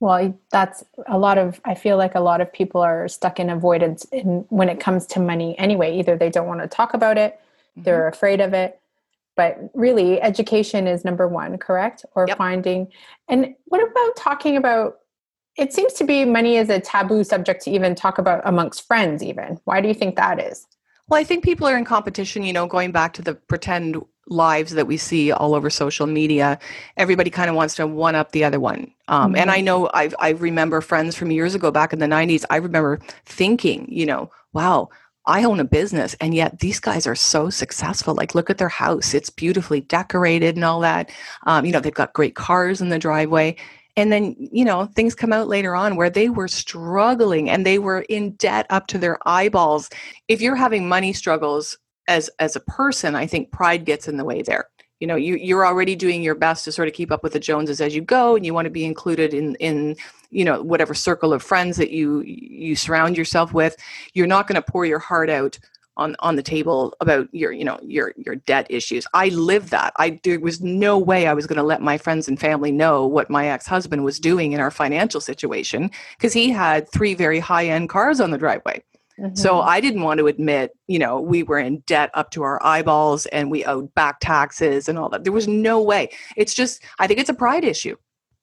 [0.00, 3.50] well, that's a lot of, I feel like a lot of people are stuck in
[3.50, 5.98] avoidance in, when it comes to money anyway.
[5.98, 7.82] Either they don't want to talk about it, mm-hmm.
[7.82, 8.80] they're afraid of it.
[9.38, 12.04] But really, education is number one, correct?
[12.16, 12.38] Or yep.
[12.38, 12.88] finding.
[13.28, 14.96] And what about talking about?
[15.56, 19.22] It seems to be money is a taboo subject to even talk about amongst friends,
[19.22, 19.60] even.
[19.62, 20.66] Why do you think that is?
[21.06, 24.72] Well, I think people are in competition, you know, going back to the pretend lives
[24.72, 26.58] that we see all over social media
[26.98, 29.40] everybody kind of wants to one up the other one um, mm-hmm.
[29.40, 32.56] and i know I've, i remember friends from years ago back in the 90s i
[32.56, 34.90] remember thinking you know wow
[35.28, 38.14] i own a business and yet these guys are so successful.
[38.14, 39.14] Like look at their house.
[39.14, 41.10] It's beautifully decorated and all that.
[41.46, 43.56] Um, you know they've got great cars in the driveway.
[43.96, 47.78] And then you know things come out later on where they were struggling and they
[47.78, 49.90] were in debt up to their eyeballs.
[50.28, 51.76] If you're having money struggles
[52.08, 54.68] as as a person i think pride gets in the way there.
[55.00, 57.40] You know you, you're already doing your best to sort of keep up with the
[57.40, 59.96] joneses as you go and you want to be included in in
[60.30, 63.76] you know whatever circle of friends that you you surround yourself with
[64.14, 65.58] you're not going to pour your heart out
[65.96, 69.92] on on the table about your you know your your debt issues i lived that
[69.96, 73.06] i there was no way i was going to let my friends and family know
[73.06, 77.66] what my ex-husband was doing in our financial situation because he had three very high
[77.66, 78.82] end cars on the driveway
[79.18, 79.34] Mm-hmm.
[79.34, 82.64] So I didn't want to admit, you know, we were in debt up to our
[82.64, 85.24] eyeballs and we owed back taxes and all that.
[85.24, 86.10] There was no way.
[86.36, 87.96] It's just, I think it's a pride issue.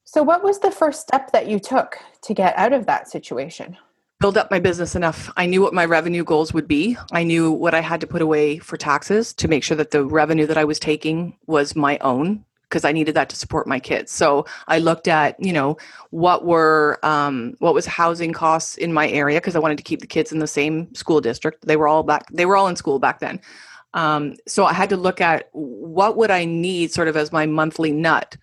[0.08, 3.76] So, what was the first step that you took to get out of that situation?
[4.20, 5.32] Build up my business enough.
[5.36, 6.96] I knew what my revenue goals would be.
[7.10, 10.04] I knew what I had to put away for taxes to make sure that the
[10.04, 13.80] revenue that I was taking was my own because I needed that to support my
[13.80, 14.12] kids.
[14.12, 15.76] So I looked at, you know,
[16.10, 20.00] what were um, what was housing costs in my area because I wanted to keep
[20.00, 21.66] the kids in the same school district.
[21.66, 22.26] They were all back.
[22.30, 23.40] They were all in school back then.
[23.92, 27.44] Um, so I had to look at what would I need sort of as my
[27.44, 28.36] monthly nut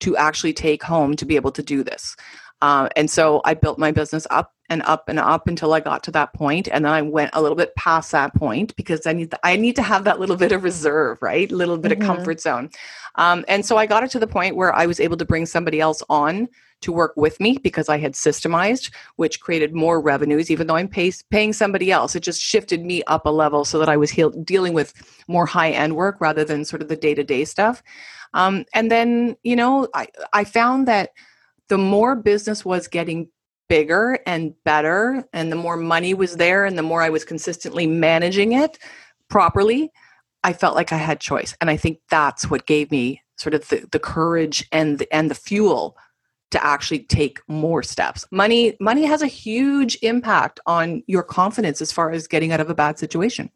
[0.00, 2.16] to actually take home to be able to do this.
[2.62, 6.02] Uh, and so I built my business up and up and up until I got
[6.04, 9.12] to that point, and then I went a little bit past that point because I
[9.12, 11.50] need to, I need to have that little bit of reserve, right?
[11.50, 12.02] A little bit mm-hmm.
[12.02, 12.70] of comfort zone.
[13.16, 15.46] Um, and so I got it to the point where I was able to bring
[15.46, 16.48] somebody else on
[16.82, 20.50] to work with me because I had systemized, which created more revenues.
[20.50, 23.78] Even though I'm pay, paying somebody else, it just shifted me up a level so
[23.78, 24.94] that I was heal, dealing with
[25.28, 27.82] more high end work rather than sort of the day to day stuff.
[28.34, 31.10] Um, and then, you know, I, I found that
[31.68, 33.28] the more business was getting
[33.68, 37.86] bigger and better, and the more money was there, and the more I was consistently
[37.86, 38.78] managing it
[39.28, 39.90] properly,
[40.42, 41.56] I felt like I had choice.
[41.60, 45.30] And I think that's what gave me sort of the, the courage and the, and
[45.30, 45.96] the fuel
[46.50, 48.24] to actually take more steps.
[48.30, 52.68] Money money has a huge impact on your confidence as far as getting out of
[52.68, 53.50] a bad situation.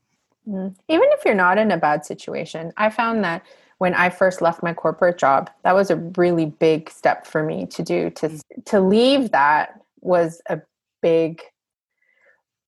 [0.48, 0.74] Mm.
[0.88, 3.42] Even if you're not in a bad situation, I found that
[3.84, 7.66] when I first left my corporate job, that was a really big step for me
[7.66, 8.08] to do.
[8.08, 10.62] To to leave that was a
[11.02, 11.42] big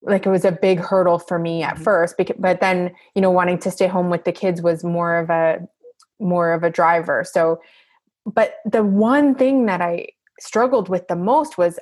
[0.03, 1.85] like it was a big hurdle for me at mm-hmm.
[1.85, 5.31] first but then you know wanting to stay home with the kids was more of
[5.31, 5.67] a
[6.21, 7.59] more of a driver so
[8.27, 10.07] but the one thing that i
[10.39, 11.79] struggled with the most was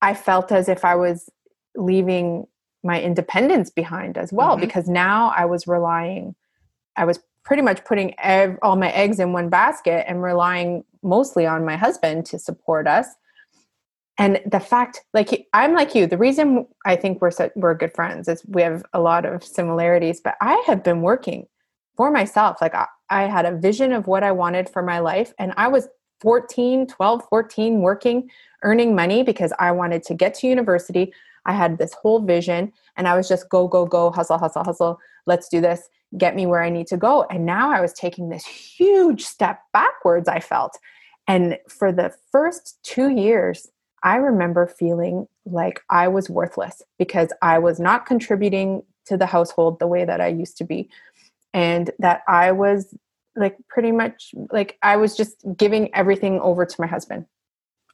[0.00, 1.28] i felt as if i was
[1.76, 2.46] leaving
[2.82, 4.62] my independence behind as well mm-hmm.
[4.62, 6.34] because now i was relying
[6.96, 11.46] i was pretty much putting ev- all my eggs in one basket and relying mostly
[11.46, 13.06] on my husband to support us.
[14.18, 17.94] And the fact like i'm like you the reason i think we're so, we're good
[17.94, 21.46] friends is we have a lot of similarities but i have been working
[21.96, 22.58] for myself.
[22.60, 25.68] Like I, I had a vision of what i wanted for my life and i
[25.68, 25.86] was
[26.20, 28.28] 14 12 14 working
[28.64, 31.12] earning money because i wanted to get to university
[31.48, 34.98] i had this whole vision and i was just go go go hustle hustle hustle
[35.26, 38.28] let's do this get me where i need to go and now i was taking
[38.28, 40.78] this huge step backwards i felt
[41.26, 43.68] and for the first two years
[44.02, 49.78] I remember feeling like I was worthless because I was not contributing to the household
[49.78, 50.88] the way that I used to be.
[51.54, 52.94] And that I was
[53.34, 57.26] like pretty much like I was just giving everything over to my husband.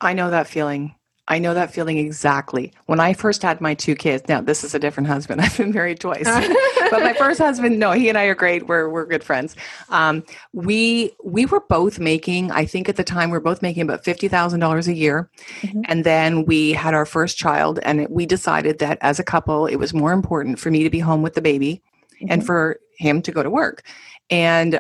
[0.00, 0.94] I know that feeling.
[1.26, 2.72] I know that feeling exactly.
[2.84, 5.40] When I first had my two kids, now this is a different husband.
[5.42, 6.24] I've been married twice,
[6.90, 8.66] but my first husband, no, he and I are great.
[8.66, 9.56] We're we're good friends.
[9.88, 10.22] Um,
[10.52, 14.04] we we were both making, I think at the time we were both making about
[14.04, 15.30] fifty thousand dollars a year,
[15.62, 15.80] mm-hmm.
[15.88, 19.76] and then we had our first child, and we decided that as a couple, it
[19.76, 21.82] was more important for me to be home with the baby,
[22.16, 22.26] mm-hmm.
[22.28, 23.82] and for him to go to work,
[24.28, 24.78] and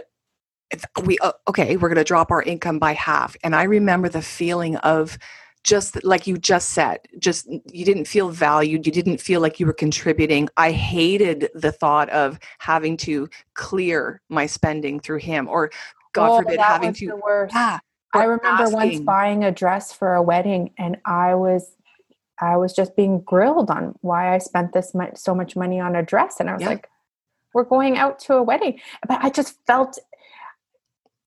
[1.04, 4.22] we uh, okay, we're going to drop our income by half, and I remember the
[4.22, 5.16] feeling of
[5.64, 9.66] just like you just said just you didn't feel valued you didn't feel like you
[9.66, 15.70] were contributing i hated the thought of having to clear my spending through him or
[16.12, 17.56] god oh, forbid having to the worst.
[17.56, 17.80] I
[18.22, 18.76] remember asking.
[18.76, 21.74] once buying a dress for a wedding and i was
[22.38, 25.96] i was just being grilled on why i spent this much so much money on
[25.96, 26.68] a dress and i was yeah.
[26.68, 26.88] like
[27.54, 29.98] we're going out to a wedding but i just felt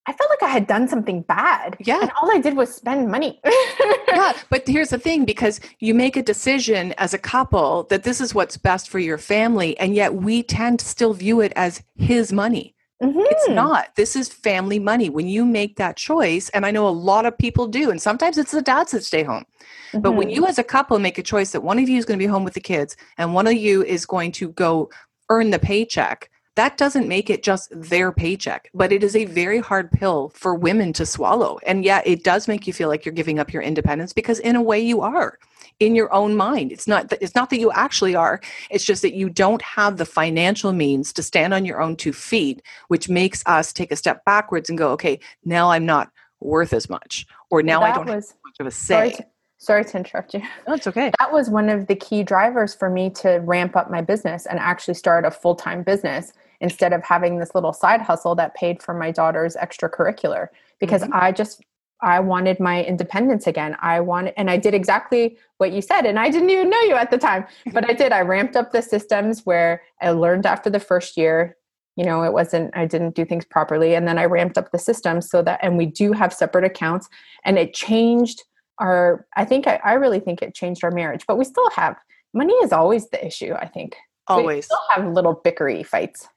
[0.08, 1.76] I felt like I had done something bad.
[1.82, 2.02] Yeah.
[2.02, 3.42] And all I did was spend money.
[4.08, 4.34] yeah.
[4.50, 8.34] But here's the thing because you make a decision as a couple that this is
[8.34, 9.78] what's best for your family.
[9.80, 12.74] And yet we tend to still view it as his money.
[13.04, 13.20] Mm-hmm.
[13.20, 13.96] It's not.
[13.96, 15.10] This is family money.
[15.10, 18.40] When you make that choice, and I know a lot of people do, and sometimes
[18.40, 19.46] it's the dads that stay home.
[19.92, 20.00] Mm-hmm.
[20.00, 20.50] But when you mm-hmm.
[20.50, 22.44] as a couple make a choice that one of you is going to be home
[22.44, 24.90] with the kids and one of you is going to go
[25.30, 29.60] earn the paycheck, that doesn't make it just their paycheck, but it is a very
[29.60, 31.60] hard pill for women to swallow.
[31.68, 34.56] And yeah, it does make you feel like you're giving up your independence because in
[34.56, 35.38] a way you are
[35.80, 36.72] in your own mind.
[36.72, 38.42] It's not that it's not that you actually are.
[38.72, 42.12] It's just that you don't have the financial means to stand on your own two
[42.12, 46.74] feet, which makes us take a step backwards and go, okay, now I'm not worth
[46.74, 48.96] as much, or now that I don't was, have much of a say.
[48.96, 49.26] Sorry to,
[49.60, 50.42] sorry to interrupt you.
[50.68, 51.12] No, it's okay.
[51.20, 54.58] That was one of the key drivers for me to ramp up my business and
[54.58, 58.82] actually start a full time business instead of having this little side hustle that paid
[58.82, 60.48] for my daughter's extracurricular
[60.80, 61.14] because mm-hmm.
[61.14, 61.64] I just
[62.02, 63.76] I wanted my independence again.
[63.82, 66.06] I wanted, and I did exactly what you said.
[66.06, 68.12] And I didn't even know you at the time, but I did.
[68.12, 71.58] I ramped up the systems where I learned after the first year.
[71.96, 73.96] You know, it wasn't, I didn't do things properly.
[73.96, 77.10] And then I ramped up the systems so that, and we do have separate accounts.
[77.44, 78.44] And it changed
[78.78, 81.98] our, I think, I, I really think it changed our marriage, but we still have,
[82.36, 83.96] money is always the issue, I think.
[84.28, 84.58] Always.
[84.58, 86.28] We still have little bickery fights.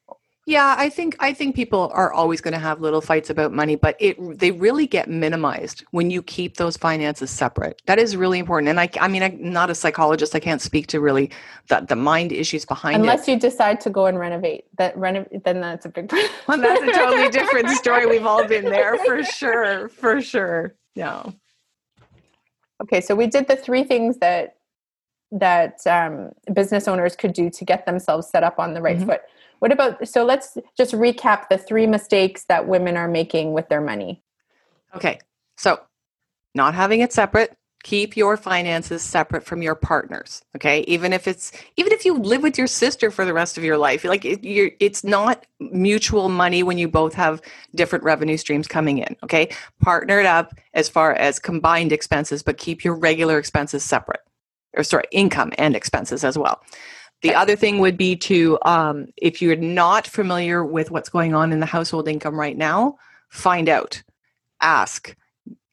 [0.46, 3.76] Yeah, I think I think people are always going to have little fights about money,
[3.76, 7.80] but it they really get minimized when you keep those finances separate.
[7.86, 8.70] That is really important.
[8.70, 10.34] And I I mean I'm not a psychologist.
[10.34, 11.30] I can't speak to really
[11.68, 13.32] the, the mind issues behind Unless it.
[13.32, 14.64] you decide to go and renovate.
[14.78, 16.30] That renovate then that's a big problem.
[16.48, 18.06] well, that's a totally different story.
[18.06, 19.90] We've all been there for sure.
[19.90, 20.74] For sure.
[20.94, 21.24] Yeah.
[22.82, 24.56] Okay, so we did the three things that
[25.32, 29.10] that um, business owners could do to get themselves set up on the right mm-hmm.
[29.10, 29.20] foot
[29.60, 33.80] what about so let's just recap the three mistakes that women are making with their
[33.80, 34.22] money.
[34.94, 35.20] Okay.
[35.56, 35.78] So,
[36.54, 41.50] not having it separate, keep your finances separate from your partners okay even if it's
[41.78, 44.40] even if you live with your sister for the rest of your life like it,
[44.80, 47.40] it's not mutual money when you both have
[47.74, 49.48] different revenue streams coming in okay
[49.80, 54.20] partner it up as far as combined expenses but keep your regular expenses separate
[54.74, 56.60] or sorry income and expenses as well
[57.22, 61.52] the other thing would be to, um, if you're not familiar with what's going on
[61.52, 62.96] in the household income right now,
[63.28, 64.02] find out,
[64.60, 65.14] ask,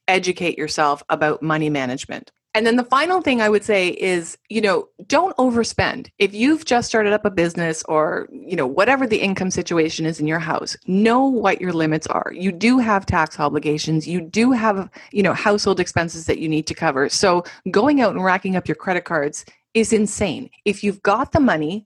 [0.07, 2.31] educate yourself about money management.
[2.53, 6.09] And then the final thing I would say is, you know, don't overspend.
[6.17, 10.19] If you've just started up a business or, you know, whatever the income situation is
[10.19, 12.31] in your house, know what your limits are.
[12.33, 16.65] You do have tax obligations, you do have, you know, household expenses that you need
[16.65, 17.09] to cover.
[17.09, 19.45] So going out and racking up your credit cards
[19.78, 20.49] is insane.
[20.65, 21.86] If you've got the money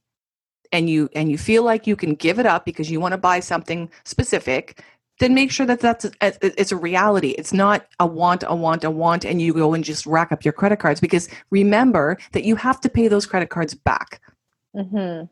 [0.71, 3.17] and you and you feel like you can give it up because you want to
[3.17, 4.81] buy something specific,
[5.19, 7.31] then make sure that that's a, it's a reality.
[7.31, 10.45] It's not a want, a want, a want, and you go and just rack up
[10.45, 14.21] your credit cards because remember that you have to pay those credit cards back.
[14.75, 15.25] Mm-hmm.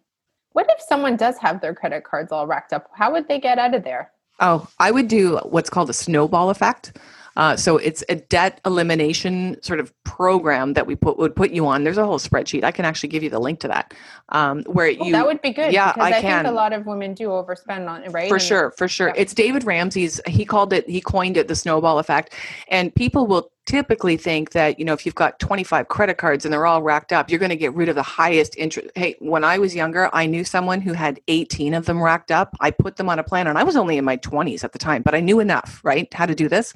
[0.52, 2.90] What if someone does have their credit cards all racked up?
[2.94, 4.12] How would they get out of there?
[4.42, 6.98] Oh, I would do what's called a snowball effect.
[7.40, 11.66] Uh, so it's a debt elimination sort of program that we put would put you
[11.66, 11.84] on.
[11.86, 12.64] There's a whole spreadsheet.
[12.66, 13.94] I can actually give you the link to that.
[14.30, 15.72] Um, where Oh, you that would be good.
[15.72, 16.44] Yeah, because I I, can.
[16.44, 18.28] think a lot of women do overspend on it, right?
[18.30, 19.22] for And- sure for sure yeah.
[19.22, 22.34] it's david ramsey's he called it he coined it the snowball effect
[22.68, 26.54] and people will typically think that you know if you've got 25 credit cards and
[26.54, 29.44] they're all racked up you're going to get rid of the highest interest hey when
[29.44, 32.96] i was younger i knew someone who had 18 of them racked up i put
[32.98, 35.14] them on a plan and i was only in my 20s at the time but
[35.16, 36.74] i knew enough right how to do this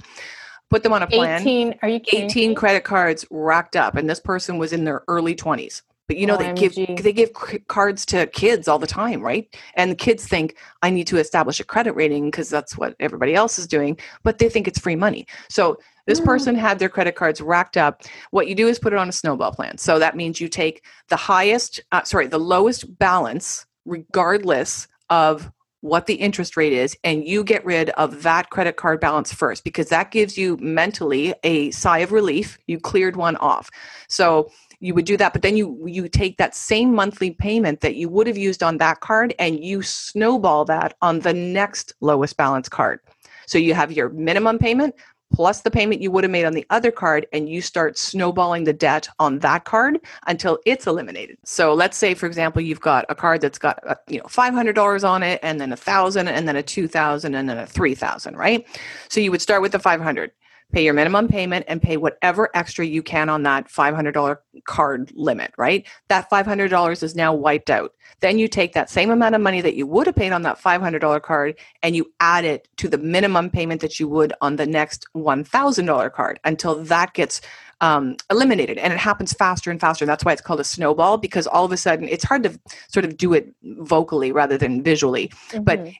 [0.70, 1.80] put them on a plan 18.
[1.82, 2.26] Are you kidding?
[2.26, 2.56] 18 me?
[2.56, 6.36] credit cards racked up and this person was in their early 20s but you know
[6.36, 7.32] they give they give
[7.68, 11.60] cards to kids all the time right and the kids think i need to establish
[11.60, 14.96] a credit rating because that's what everybody else is doing but they think it's free
[14.96, 16.26] money so this Mm.
[16.26, 18.02] person had their credit cards racked up
[18.32, 20.84] what you do is put it on a snowball plan so that means you take
[21.08, 25.52] the highest uh, sorry the lowest balance regardless of
[25.84, 29.66] what the interest rate is and you get rid of that credit card balance first
[29.66, 32.58] because that gives you mentally a sigh of relief.
[32.68, 33.70] You cleared one off.
[34.08, 37.96] So you would do that but then you you take that same monthly payment that
[37.96, 42.38] you would have used on that card and you snowball that on the next lowest
[42.38, 43.02] balance card.
[43.46, 44.96] So you have your minimum payment
[45.34, 48.64] plus the payment you would have made on the other card and you start snowballing
[48.64, 51.38] the debt on that card until it's eliminated.
[51.44, 55.10] So let's say for example you've got a card that's got uh, you know $500
[55.10, 58.66] on it and then a thousand and then a 2000 and then a 3000 right?
[59.10, 60.32] So you would start with the 500
[60.74, 65.54] pay your minimum payment and pay whatever extra you can on that $500 card limit
[65.58, 65.88] right?
[66.10, 67.94] That $500 is now wiped out.
[68.22, 70.60] Then you take that same amount of money that you would have paid on that
[70.60, 74.66] $500 card and you add it to the minimum payment that you would on the
[74.66, 77.42] next $1000 card until that gets
[77.82, 78.78] um, eliminated.
[78.78, 80.06] And it happens faster and faster.
[80.06, 82.58] And that's why it's called a snowball because all of a sudden it's hard to
[82.88, 85.32] sort of do it vocally rather than visually.
[85.62, 85.84] But Mhm.
[85.86, 85.98] y- y-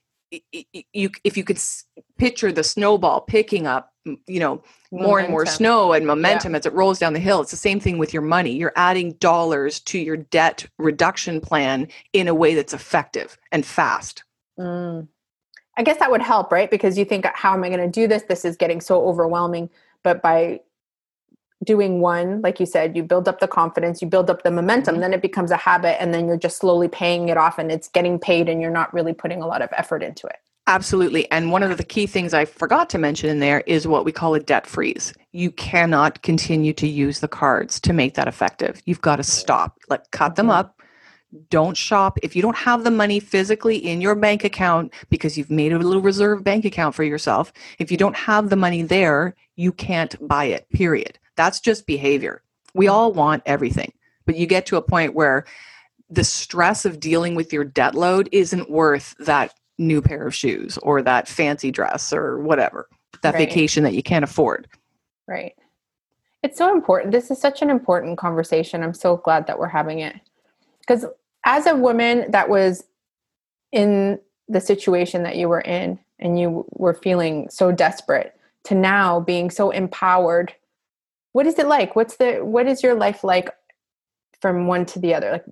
[0.94, 1.60] you if you could
[2.18, 3.94] picture the snowball picking up
[4.28, 4.62] you know
[4.92, 7.80] more and more snow and momentum as it rolls down the hill it's the same
[7.80, 12.54] thing with your money you're adding dollars to your debt reduction plan in a way
[12.56, 14.24] that's effective and fast
[14.60, 15.08] Mm.
[15.78, 16.70] I guess that would help, right?
[16.70, 18.24] Because you think, how am I going to do this?
[18.24, 19.70] This is getting so overwhelming.
[20.04, 20.62] But by
[21.64, 24.98] doing one, like you said, you build up the confidence, you build up the momentum,
[24.98, 25.00] Mhm.
[25.00, 27.88] then it becomes a habit, and then you're just slowly paying it off and it's
[27.88, 30.38] getting paid, and you're not really putting a lot of effort into it.
[30.66, 31.30] Absolutely.
[31.30, 34.14] And one of the key things I forgot to mention in there is what we
[34.14, 35.14] call a debt freeze.
[35.34, 38.82] You cannot continue to use the cards to make that effective.
[38.86, 40.56] You've got to stop, like cut them Mhm.
[40.56, 40.80] up.
[41.50, 42.18] Don't shop.
[42.24, 45.80] If you don't have the money physically in your bank account because you've made a
[45.80, 50.16] little reserve bank account for yourself, if you don't have the money there, you can't
[50.26, 51.18] buy it, period.
[51.36, 52.42] That's just behavior.
[52.74, 53.94] We all want everything,
[54.26, 55.46] but you get to a point where
[56.10, 60.78] the stress of dealing with your debt load isn't worth that new pair of shoes
[60.80, 62.88] or that fancy dress or whatever,
[63.22, 63.48] that Right.
[63.48, 64.68] vacation that you can't afford.
[65.28, 65.56] Right.
[66.44, 67.12] It's so important.
[67.12, 68.84] This is such an important conversation.
[68.84, 70.16] I'm so glad that we're having it.
[70.80, 71.06] Because
[71.46, 72.84] as a woman that was
[73.72, 74.20] in
[74.50, 79.50] the situation that you were in and you were feeling so desperate to now being
[79.50, 80.54] so empowered,
[81.34, 81.96] what is it like?
[81.96, 83.50] What's the what is your life like
[84.42, 85.32] from one to the other?
[85.32, 85.46] Like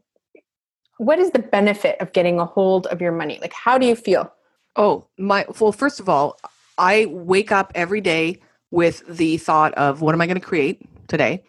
[0.98, 3.40] what is the benefit of getting a hold of your money?
[3.42, 4.32] Like how do you feel?
[4.76, 6.40] Oh, my well, first of all,
[6.78, 10.82] I wake up every day with the thought of what am I going to create
[11.08, 11.44] today?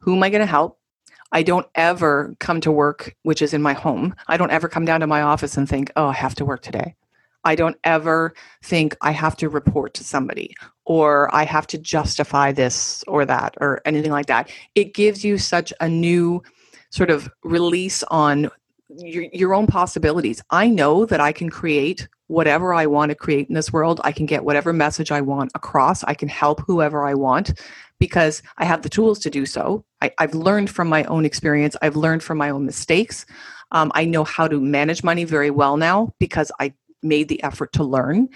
[0.00, 0.78] Who am I going to help?
[1.32, 4.14] I don't ever come to work, which is in my home.
[4.26, 6.62] I don't ever come down to my office and think, oh, I have to work
[6.62, 6.96] today.
[7.44, 10.54] I don't ever think I have to report to somebody
[10.90, 14.50] or I have to justify this or that or anything like that.
[14.74, 16.42] It gives you such a new
[16.90, 18.50] sort of release on
[18.98, 20.42] your, your own possibilities.
[20.50, 24.00] I know that I can create whatever I want to create in this world.
[24.02, 26.02] I can get whatever message I want across.
[26.02, 27.60] I can help whoever I want
[28.00, 29.84] because I have the tools to do so.
[30.02, 33.26] I, I've learned from my own experience, I've learned from my own mistakes.
[33.70, 37.72] Um, I know how to manage money very well now because I made the effort
[37.74, 38.28] to learn.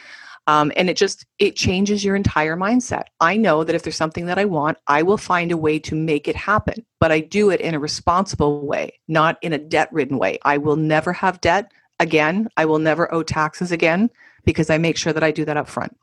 [0.47, 4.27] Um, and it just it changes your entire mindset i know that if there's something
[4.27, 7.49] that i want i will find a way to make it happen but i do
[7.49, 11.41] it in a responsible way not in a debt ridden way i will never have
[11.41, 14.11] debt again i will never owe taxes again
[14.45, 15.97] because i make sure that i do that up front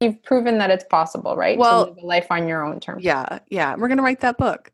[0.00, 1.58] You've proven that it's possible, right?
[1.58, 3.02] Well- to live a life on your own terms.
[3.02, 4.70] yeah yeah we're going to write that book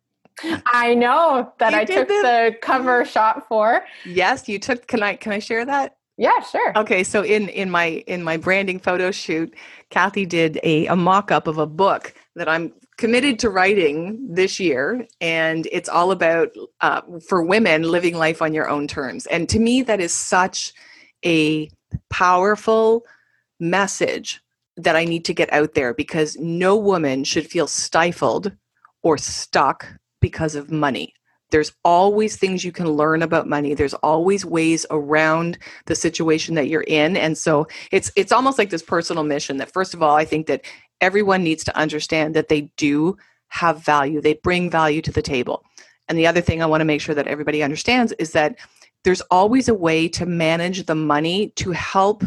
[0.66, 2.22] I know that You I took this?
[2.22, 3.84] the cover shot for.
[4.04, 6.76] yes you took can i can i share that Yeah, sure.
[6.78, 9.52] Okay, so in in my in my branding photo shoot,
[9.90, 14.60] Kathy did a, a mock up of a book that I'm committed to writing this
[14.60, 16.50] year, and it's all about
[16.82, 19.26] uh, for women living life on your own terms.
[19.26, 20.72] And to me, that is such
[21.24, 21.68] a
[22.10, 23.04] powerful
[23.58, 24.40] message
[24.76, 28.52] that I need to get out there because no woman should feel stifled
[29.02, 29.86] or stuck
[30.20, 31.13] because of money.
[31.54, 33.74] There's always things you can learn about money.
[33.74, 37.16] There's always ways around the situation that you're in.
[37.16, 40.48] And so it's it's almost like this personal mission that first of all, I think
[40.48, 40.64] that
[41.00, 43.16] everyone needs to understand that they do
[43.50, 44.20] have value.
[44.20, 45.62] They bring value to the table.
[46.08, 48.56] And the other thing I want to make sure that everybody understands is that
[49.04, 52.24] there's always a way to manage the money to help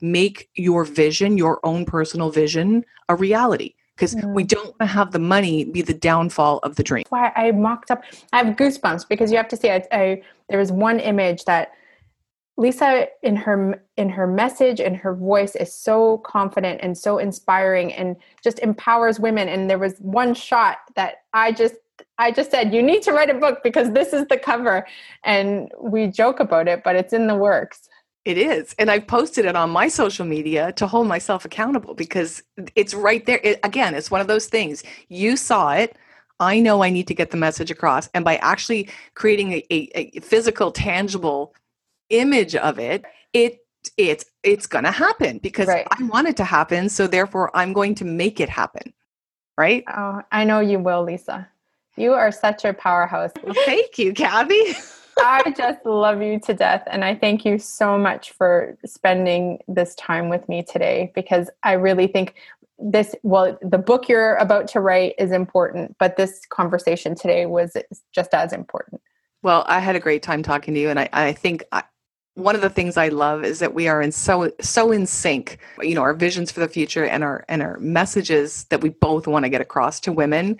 [0.00, 3.74] make your vision, your own personal vision, a reality.
[3.98, 4.32] Because mm.
[4.32, 7.04] we don't want to have the money be the downfall of the dream.
[7.08, 8.04] Why I mocked up.
[8.32, 9.70] I have goosebumps because you have to see.
[9.70, 11.72] I, I there was one image that
[12.56, 17.92] Lisa in her in her message and her voice is so confident and so inspiring
[17.92, 19.48] and just empowers women.
[19.48, 21.74] And there was one shot that I just
[22.18, 24.86] I just said, you need to write a book because this is the cover.
[25.24, 27.88] And we joke about it, but it's in the works.
[28.28, 28.74] It is.
[28.78, 32.42] And I've posted it on my social media to hold myself accountable because
[32.74, 33.40] it's right there.
[33.42, 34.82] It, again, it's one of those things.
[35.08, 35.96] You saw it.
[36.38, 38.10] I know I need to get the message across.
[38.12, 41.54] And by actually creating a, a, a physical, tangible
[42.10, 43.02] image of it,
[43.32, 43.60] it
[43.96, 45.86] it's it's gonna happen because right.
[45.90, 46.90] I want it to happen.
[46.90, 48.92] So therefore I'm going to make it happen.
[49.56, 49.84] Right?
[49.96, 51.48] Oh, I know you will, Lisa.
[51.96, 53.30] You are such a powerhouse.
[53.42, 54.74] Well, thank you, Kathy.
[55.20, 56.82] I just love you to death.
[56.86, 61.72] And I thank you so much for spending this time with me today because I
[61.72, 62.34] really think
[62.78, 67.76] this, well, the book you're about to write is important, but this conversation today was
[68.12, 69.00] just as important.
[69.42, 70.88] Well, I had a great time talking to you.
[70.88, 71.82] And I, I think I,
[72.34, 75.58] one of the things I love is that we are in so so in sync.
[75.80, 79.26] You know, our visions for the future and our and our messages that we both
[79.26, 80.58] want to get across to women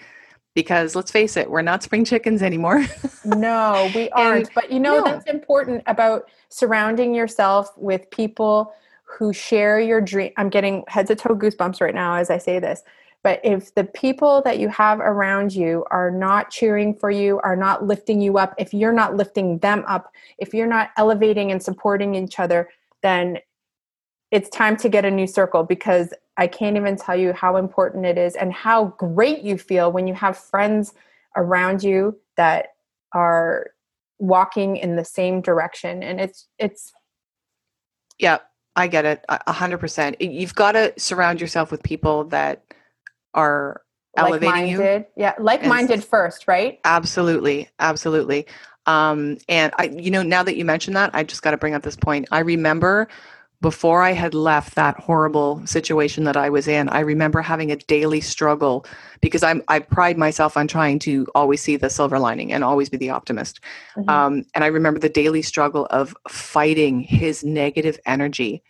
[0.58, 2.84] because let's face it, we're not spring chickens anymore.
[3.24, 4.48] no, we aren't.
[4.48, 5.04] And, but you know, no.
[5.04, 10.32] that's important about surrounding yourself with people who share your dream.
[10.36, 12.82] I'm getting head to toe goosebumps right now as I say this.
[13.22, 17.54] But if the people that you have around you are not cheering for you, are
[17.54, 21.62] not lifting you up, if you're not lifting them up, if you're not elevating and
[21.62, 22.68] supporting each other,
[23.04, 23.38] then
[24.32, 28.06] it's time to get a new circle because I can't even tell you how important
[28.06, 30.94] it is and how great you feel when you have friends
[31.36, 32.68] around you that
[33.12, 33.72] are
[34.20, 36.02] walking in the same direction.
[36.02, 36.92] And it's it's
[38.18, 38.38] yeah
[38.76, 40.20] i get it a hundred percent.
[40.22, 42.64] You've got to surround yourself with people that
[43.34, 43.82] are
[44.16, 45.04] elevating you.
[45.16, 46.78] Yeah like-minded first right?
[46.84, 48.46] Absolutely absolutely.
[48.86, 51.74] Um and i you know now that you mentioned that i just got to bring
[51.74, 52.28] up this point.
[52.30, 53.08] I remember
[53.60, 57.76] before I had left that horrible situation that I was in, I remember having a
[57.76, 58.86] daily struggle
[59.20, 62.88] because I'm I pride myself on trying to always see the silver lining and always
[62.88, 63.60] be the optimist.
[63.96, 64.08] Mm-hmm.
[64.08, 68.62] Um, and I remember the daily struggle of fighting his negative energy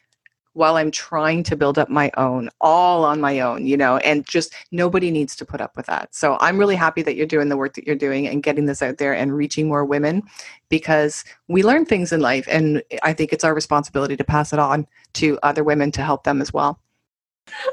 [0.58, 4.26] while I'm trying to build up my own, all on my own, you know, and
[4.26, 6.12] just nobody needs to put up with that.
[6.12, 8.82] So I'm really happy that you're doing the work that you're doing and getting this
[8.82, 10.24] out there and reaching more women
[10.68, 12.44] because we learn things in life.
[12.50, 16.24] And I think it's our responsibility to pass it on to other women to help
[16.24, 16.80] them as well.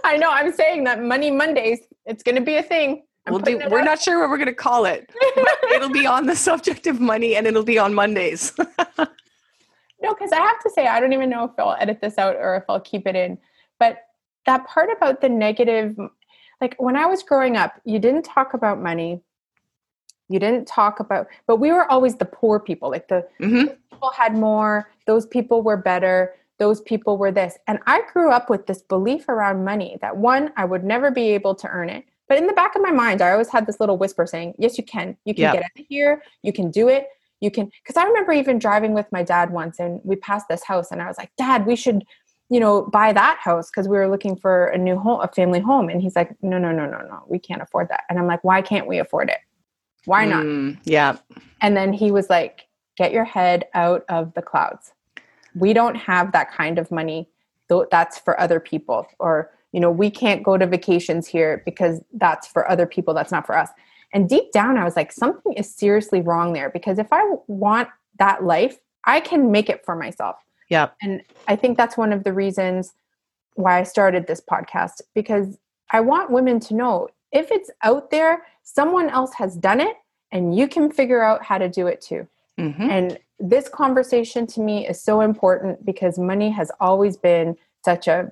[0.03, 3.03] I know I'm saying that Money Mondays, it's going to be a thing.
[3.27, 5.11] We'll do, we're not sure what we're going to call it.
[5.73, 8.53] it'll be on the subject of money and it'll be on Mondays.
[10.06, 12.36] No, because I have to say, I don't even know if I'll edit this out
[12.36, 13.39] or if I'll keep it in.
[13.80, 14.06] But
[14.45, 15.97] that part about the negative,
[16.62, 19.22] like when I was growing up, you didn't talk about money.
[20.30, 22.91] You didn't talk about, but we were always the poor people.
[22.91, 23.74] Like the mm-hmm.
[23.91, 27.58] people had more, those people were better, those people were this.
[27.66, 31.30] And I grew up with this belief around money that one, I would never be
[31.32, 32.06] able to earn it.
[32.28, 34.78] But in the back of my mind, I always had this little whisper saying, Yes,
[34.78, 35.18] you can.
[35.26, 35.53] You can yep.
[35.53, 36.22] get out of here.
[36.43, 37.08] You can do it
[37.45, 40.63] you can because i remember even driving with my dad once and we passed this
[40.63, 42.03] house and i was like dad we should
[42.49, 45.59] you know buy that house because we were looking for a new home a family
[45.59, 45.89] home.
[45.89, 48.03] And he's like no no no no no we can't afford that.
[48.09, 49.39] And i'm like why can't we afford it?
[50.05, 50.43] Why not?
[50.45, 51.17] Mm, yeah
[51.61, 52.67] and then he was like
[52.97, 54.93] get your head out of the clouds.
[55.53, 57.29] We don't have that kind of money
[57.91, 62.47] that's for other people or you know we can't go to vacations here because that's
[62.47, 63.69] for other people that's not for us
[64.14, 67.89] and deep down, I was like, something is seriously wrong there because if I want
[68.20, 70.38] that life, I can make it for myself.
[70.70, 70.89] Yeah.
[71.01, 72.93] And I think that's one of the reasons
[73.56, 75.58] why I started this podcast because
[75.91, 79.95] I want women to know if it's out there, someone else has done it
[80.32, 82.28] and you can figure out how to do it too.
[82.60, 82.89] Mm-hmm.
[82.89, 88.32] And this conversation to me is so important because money has always been such a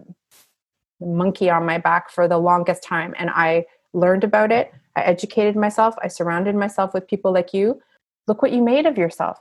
[1.00, 3.14] monkey on my back for the longest time.
[3.18, 4.74] And I learned about it.
[4.96, 5.96] I educated myself.
[6.02, 7.82] I surrounded myself with people like you.
[8.28, 9.40] Look what you made of yourself.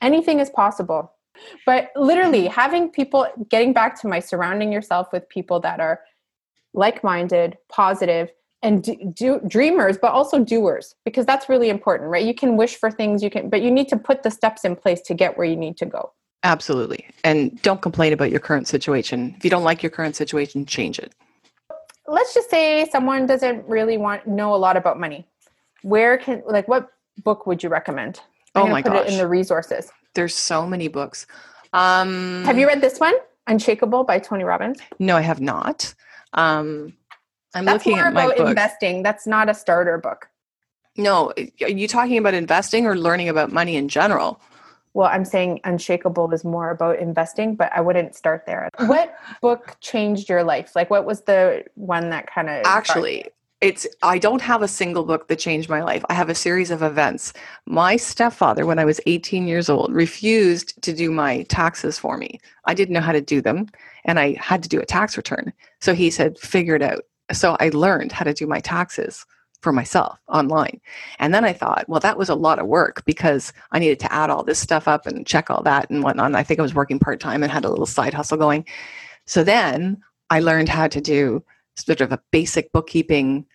[0.00, 1.12] Anything is possible.
[1.66, 6.00] But literally, having people, getting back to my surrounding yourself with people that are
[6.74, 8.30] like-minded, positive,
[8.62, 12.24] and do, do, dreamers, but also doers, because that's really important, right?
[12.24, 14.74] You can wish for things, you can, but you need to put the steps in
[14.74, 16.12] place to get where you need to go.
[16.42, 17.06] Absolutely.
[17.24, 19.34] And don't complain about your current situation.
[19.36, 21.12] If you don't like your current situation, change it.
[22.08, 25.26] Let's just say someone doesn't really want know a lot about money.
[25.82, 26.88] Where can like what
[27.22, 28.20] book would you recommend?
[28.54, 29.06] I'm oh my put gosh.
[29.06, 29.92] it in the resources.
[30.14, 31.26] There's so many books.
[31.72, 33.14] Um, have you read this one,
[33.46, 34.78] Unshakable by Tony Robbins?
[34.98, 35.94] No, I have not.
[36.32, 36.94] Um,
[37.54, 38.48] I'm That's looking at my book.
[38.48, 39.02] investing.
[39.02, 40.28] That's not a starter book.
[40.96, 41.32] No,
[41.62, 44.40] are you talking about investing or learning about money in general?
[44.98, 48.68] Well, I'm saying Unshakable is more about investing, but I wouldn't start there.
[48.78, 50.74] What book changed your life?
[50.74, 53.26] Like, what was the one that kind of actually?
[53.60, 56.04] It's I don't have a single book that changed my life.
[56.08, 57.32] I have a series of events.
[57.64, 62.40] My stepfather, when I was 18 years old, refused to do my taxes for me.
[62.64, 63.68] I didn't know how to do them,
[64.04, 65.52] and I had to do a tax return.
[65.78, 69.24] So he said, "Figure it out." So I learned how to do my taxes
[69.60, 70.80] for myself online.
[71.18, 74.12] And then I thought, well, that was a lot of work because I needed to
[74.12, 76.26] add all this stuff up and check all that and whatnot.
[76.26, 78.64] And I think I was working part time and had a little side hustle going.
[79.26, 80.00] So then
[80.30, 81.42] I learned how to do
[81.76, 83.46] sort of a basic bookkeeping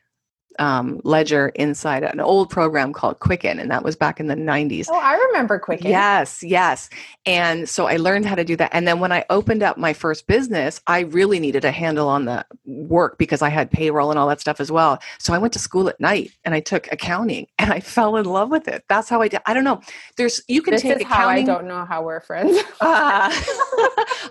[0.59, 4.87] um, ledger inside an old program called Quicken, and that was back in the 90s.
[4.89, 5.89] Oh, I remember Quicken.
[5.89, 6.89] Yes, yes.
[7.25, 8.71] And so I learned how to do that.
[8.73, 12.25] And then when I opened up my first business, I really needed a handle on
[12.25, 14.99] the work because I had payroll and all that stuff as well.
[15.19, 18.25] So I went to school at night and I took accounting and I fell in
[18.25, 18.83] love with it.
[18.87, 19.41] That's how I did.
[19.45, 19.81] I don't know.
[20.17, 21.47] There's you can this take is accounting.
[21.47, 22.57] How I don't know how we're friends.
[22.81, 23.31] uh,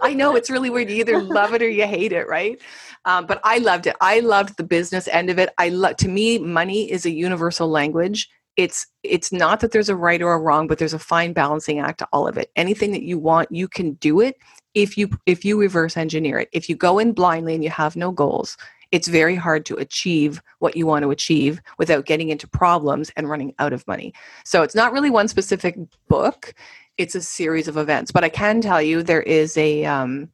[0.03, 0.91] I know it's really weird.
[0.91, 2.61] You either love it or you hate it, right?
[3.05, 3.97] Um, but I loved it.
[4.01, 5.51] I loved the business end of it.
[5.59, 8.29] I love to me, money is a universal language.
[8.57, 11.79] It's it's not that there's a right or a wrong, but there's a fine balancing
[11.79, 12.51] act to all of it.
[12.55, 14.37] Anything that you want, you can do it
[14.75, 16.49] if you if you reverse engineer it.
[16.53, 18.59] If you go in blindly and you have no goals,
[18.91, 23.29] it's very hard to achieve what you want to achieve without getting into problems and
[23.29, 24.13] running out of money.
[24.45, 25.77] So it's not really one specific
[26.09, 26.55] book;
[26.99, 28.11] it's a series of events.
[28.11, 30.29] But I can tell you there is a um,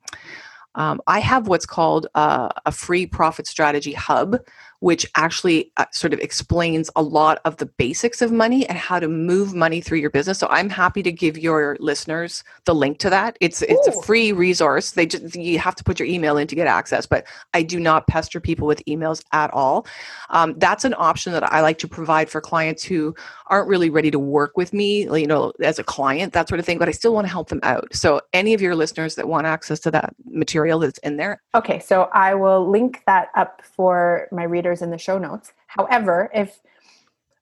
[0.75, 4.39] um, I have what's called a free profit strategy hub,
[4.81, 9.01] which actually uh, sort of explains a lot of the basics of money and how
[9.01, 10.39] to move money through your business.
[10.39, 13.37] So I'm happy to give your listeners the link to that.
[13.41, 14.93] It's it's a free resource.
[14.93, 17.81] They just you have to put your email in to get access, but I do
[17.81, 19.87] not pester people with emails at all.
[20.31, 23.15] Um, that's an option that I like to provide for clients who
[23.49, 26.67] aren't really ready to work with me, you know, as a client, that sort of
[26.67, 26.79] thing.
[26.79, 27.89] But I still want to help them out.
[27.95, 31.43] So any of your listeners that want access to that material that's in there.
[31.55, 35.53] Okay, so I will link that up for my readers in the show notes.
[35.67, 36.61] However, if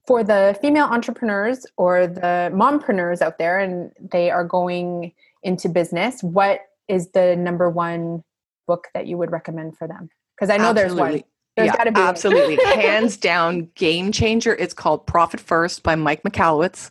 [0.07, 5.13] for the female entrepreneurs or the mompreneurs out there and they are going
[5.43, 8.23] into business, what is the number one
[8.67, 10.09] book that you would recommend for them?
[10.37, 10.97] Because I know absolutely.
[10.97, 11.23] there's one.
[11.57, 12.57] There's yeah, be absolutely.
[12.65, 14.55] Hands down, game changer.
[14.55, 16.91] It's called Profit First by Mike Michalowicz.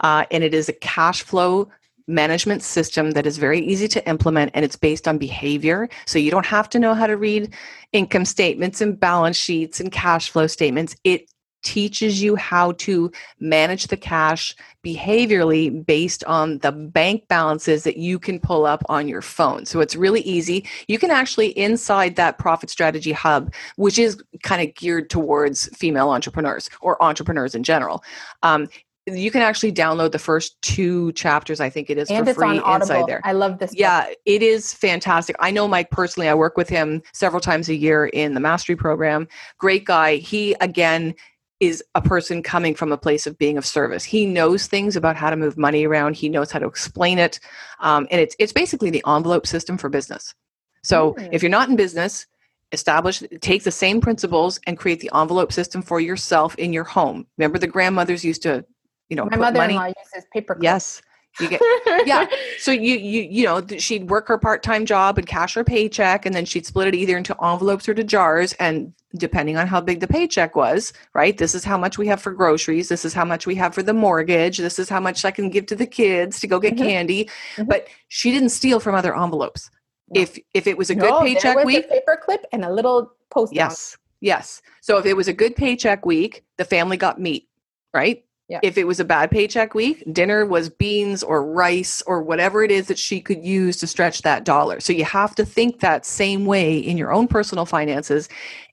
[0.00, 1.68] Uh, and it is a cash flow
[2.08, 5.88] management system that is very easy to implement and it's based on behavior.
[6.06, 7.54] So you don't have to know how to read
[7.92, 10.96] income statements and balance sheets and cash flow statements.
[11.04, 11.30] It
[11.64, 14.54] teaches you how to manage the cash
[14.84, 19.66] behaviorally based on the bank balances that you can pull up on your phone.
[19.66, 20.66] So it's really easy.
[20.86, 26.10] You can actually, inside that profit strategy hub, which is kind of geared towards female
[26.10, 28.02] entrepreneurs or entrepreneurs in general,
[28.42, 28.68] um,
[29.16, 32.58] you can actually download the first two chapters i think it is and for free
[32.58, 33.78] on inside there i love this book.
[33.78, 37.74] yeah it is fantastic i know mike personally i work with him several times a
[37.74, 39.26] year in the mastery program
[39.58, 41.14] great guy he again
[41.60, 44.04] is a person coming from a place of being of service.
[44.04, 46.14] He knows things about how to move money around.
[46.14, 47.40] He knows how to explain it,
[47.80, 50.34] um, and it's it's basically the envelope system for business.
[50.82, 51.28] So mm.
[51.32, 52.26] if you're not in business,
[52.72, 57.26] establish take the same principles and create the envelope system for yourself in your home.
[57.38, 58.64] Remember, the grandmothers used to
[59.08, 59.94] you know, my mother-in-law money.
[60.14, 60.54] uses paper.
[60.54, 60.64] Clips.
[60.64, 61.02] Yes.
[61.40, 61.60] You get
[62.06, 62.26] yeah.
[62.58, 66.26] So you you you know she'd work her part time job and cash her paycheck,
[66.26, 69.80] and then she'd split it either into envelopes or to jars, and depending on how
[69.80, 71.38] big the paycheck was, right?
[71.38, 72.88] This is how much we have for groceries.
[72.88, 74.58] This is how much we have for the mortgage.
[74.58, 76.84] This is how much I can give to the kids to go get mm-hmm.
[76.84, 77.24] candy.
[77.24, 77.64] Mm-hmm.
[77.64, 79.70] But she didn't steal from other envelopes.
[80.10, 80.22] No.
[80.22, 82.72] If if it was a good no, paycheck was week, a paper clip and a
[82.72, 83.52] little post.
[83.54, 84.60] Yes, yes.
[84.80, 87.48] So if it was a good paycheck week, the family got meat,
[87.94, 88.24] right?
[88.48, 88.60] Yeah.
[88.62, 92.70] If it was a bad paycheck week, dinner was beans or rice or whatever it
[92.70, 94.80] is that she could use to stretch that dollar.
[94.80, 98.26] So you have to think that same way in your own personal finances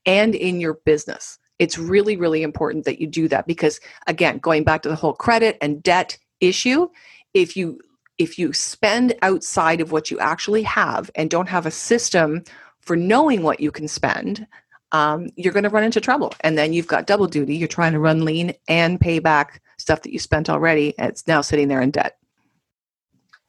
[0.06, 1.38] and in your business.
[1.60, 5.14] It's really, really important that you do that because, again, going back to the whole
[5.14, 6.88] credit and debt issue,
[7.34, 7.80] if you
[8.18, 12.44] if you spend outside of what you actually have and don't have a system
[12.80, 14.48] for knowing what you can spend
[14.92, 16.34] um, you're going to run into trouble.
[16.42, 17.56] And then you've got double duty.
[17.56, 20.98] You're trying to run lean and pay back stuff that you spent already.
[20.98, 22.18] And it's now sitting there in debt.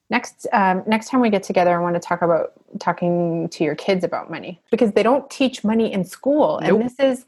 [0.08, 3.74] Next, um, next time we get together, I want to talk about talking to your
[3.74, 6.80] kids about money because they don't teach money in school, Nope.
[6.80, 7.26] and this is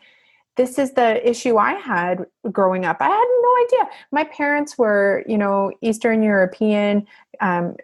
[0.56, 2.96] this is the issue I had growing up.
[3.00, 3.90] I had no idea.
[4.10, 7.06] My parents were, you know, Eastern European,
[7.40, 7.76] um,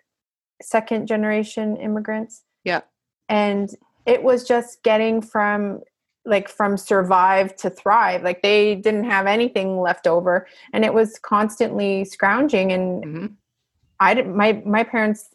[0.60, 2.42] second generation immigrants.
[2.64, 2.80] Yeah.
[3.28, 3.70] and
[4.06, 5.80] it was just getting from
[6.26, 11.18] like from survive to thrive like they didn't have anything left over and it was
[11.18, 13.36] constantly scrounging and Mhm.
[14.00, 15.30] I didn't, my my parents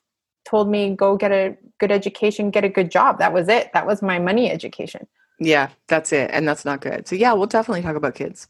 [0.46, 3.20] told me go get a good education, get a good job.
[3.20, 3.72] That was it.
[3.74, 5.08] That was my money education.
[5.40, 6.30] Yeah, that's it.
[6.34, 7.08] And that's not good.
[7.08, 8.48] So, yeah, we'll definitely talk about kids.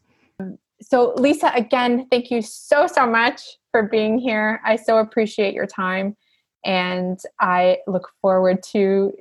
[0.82, 4.62] So Lisa, again, thank you so so much for being here.
[4.64, 6.16] I so appreciate your time,
[6.66, 9.14] and I look forward to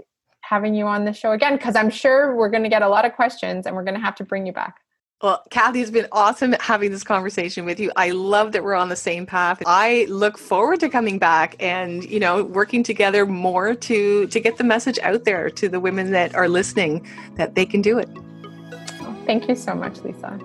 [0.48, 3.04] having you on the show again because I'm sure we're going to get a lot
[3.04, 4.80] of questions, and we're going to have to bring you back.
[5.20, 7.90] Well, Kathy, it's been awesome having this conversation with you.
[7.96, 9.60] I love that we're on the same path.
[9.66, 14.58] I look forward to coming back and, you know, working together more to to get
[14.58, 18.08] the message out there to the women that are listening that they can do it.
[19.26, 20.38] Thank you so much, Lisa.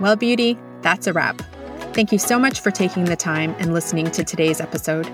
[0.00, 1.42] Well, beauty, that's a wrap.
[2.00, 5.06] Thank you so much for taking the time and listening to today's episode.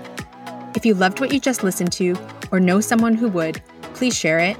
[0.73, 2.15] If you loved what you just listened to
[2.49, 3.61] or know someone who would,
[3.93, 4.55] please share it.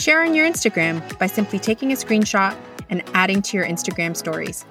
[0.00, 2.56] Share on your Instagram by simply taking a screenshot
[2.90, 4.64] and adding to your Instagram stories.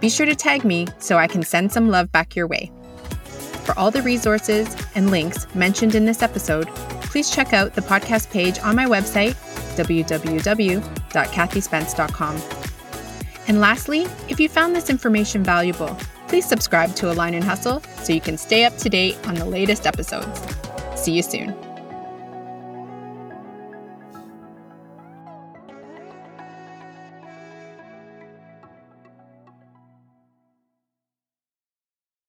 [0.00, 2.72] Be sure to tag me so I can send some love back your way.
[3.62, 6.66] For all the resources and links mentioned in this episode,
[7.02, 9.36] please check out the podcast page on my website,
[9.76, 12.57] www.kathyspence.com.
[13.48, 15.96] And lastly, if you found this information valuable,
[16.28, 19.46] please subscribe to Align and Hustle so you can stay up to date on the
[19.46, 20.40] latest episodes.
[20.94, 21.67] See you soon.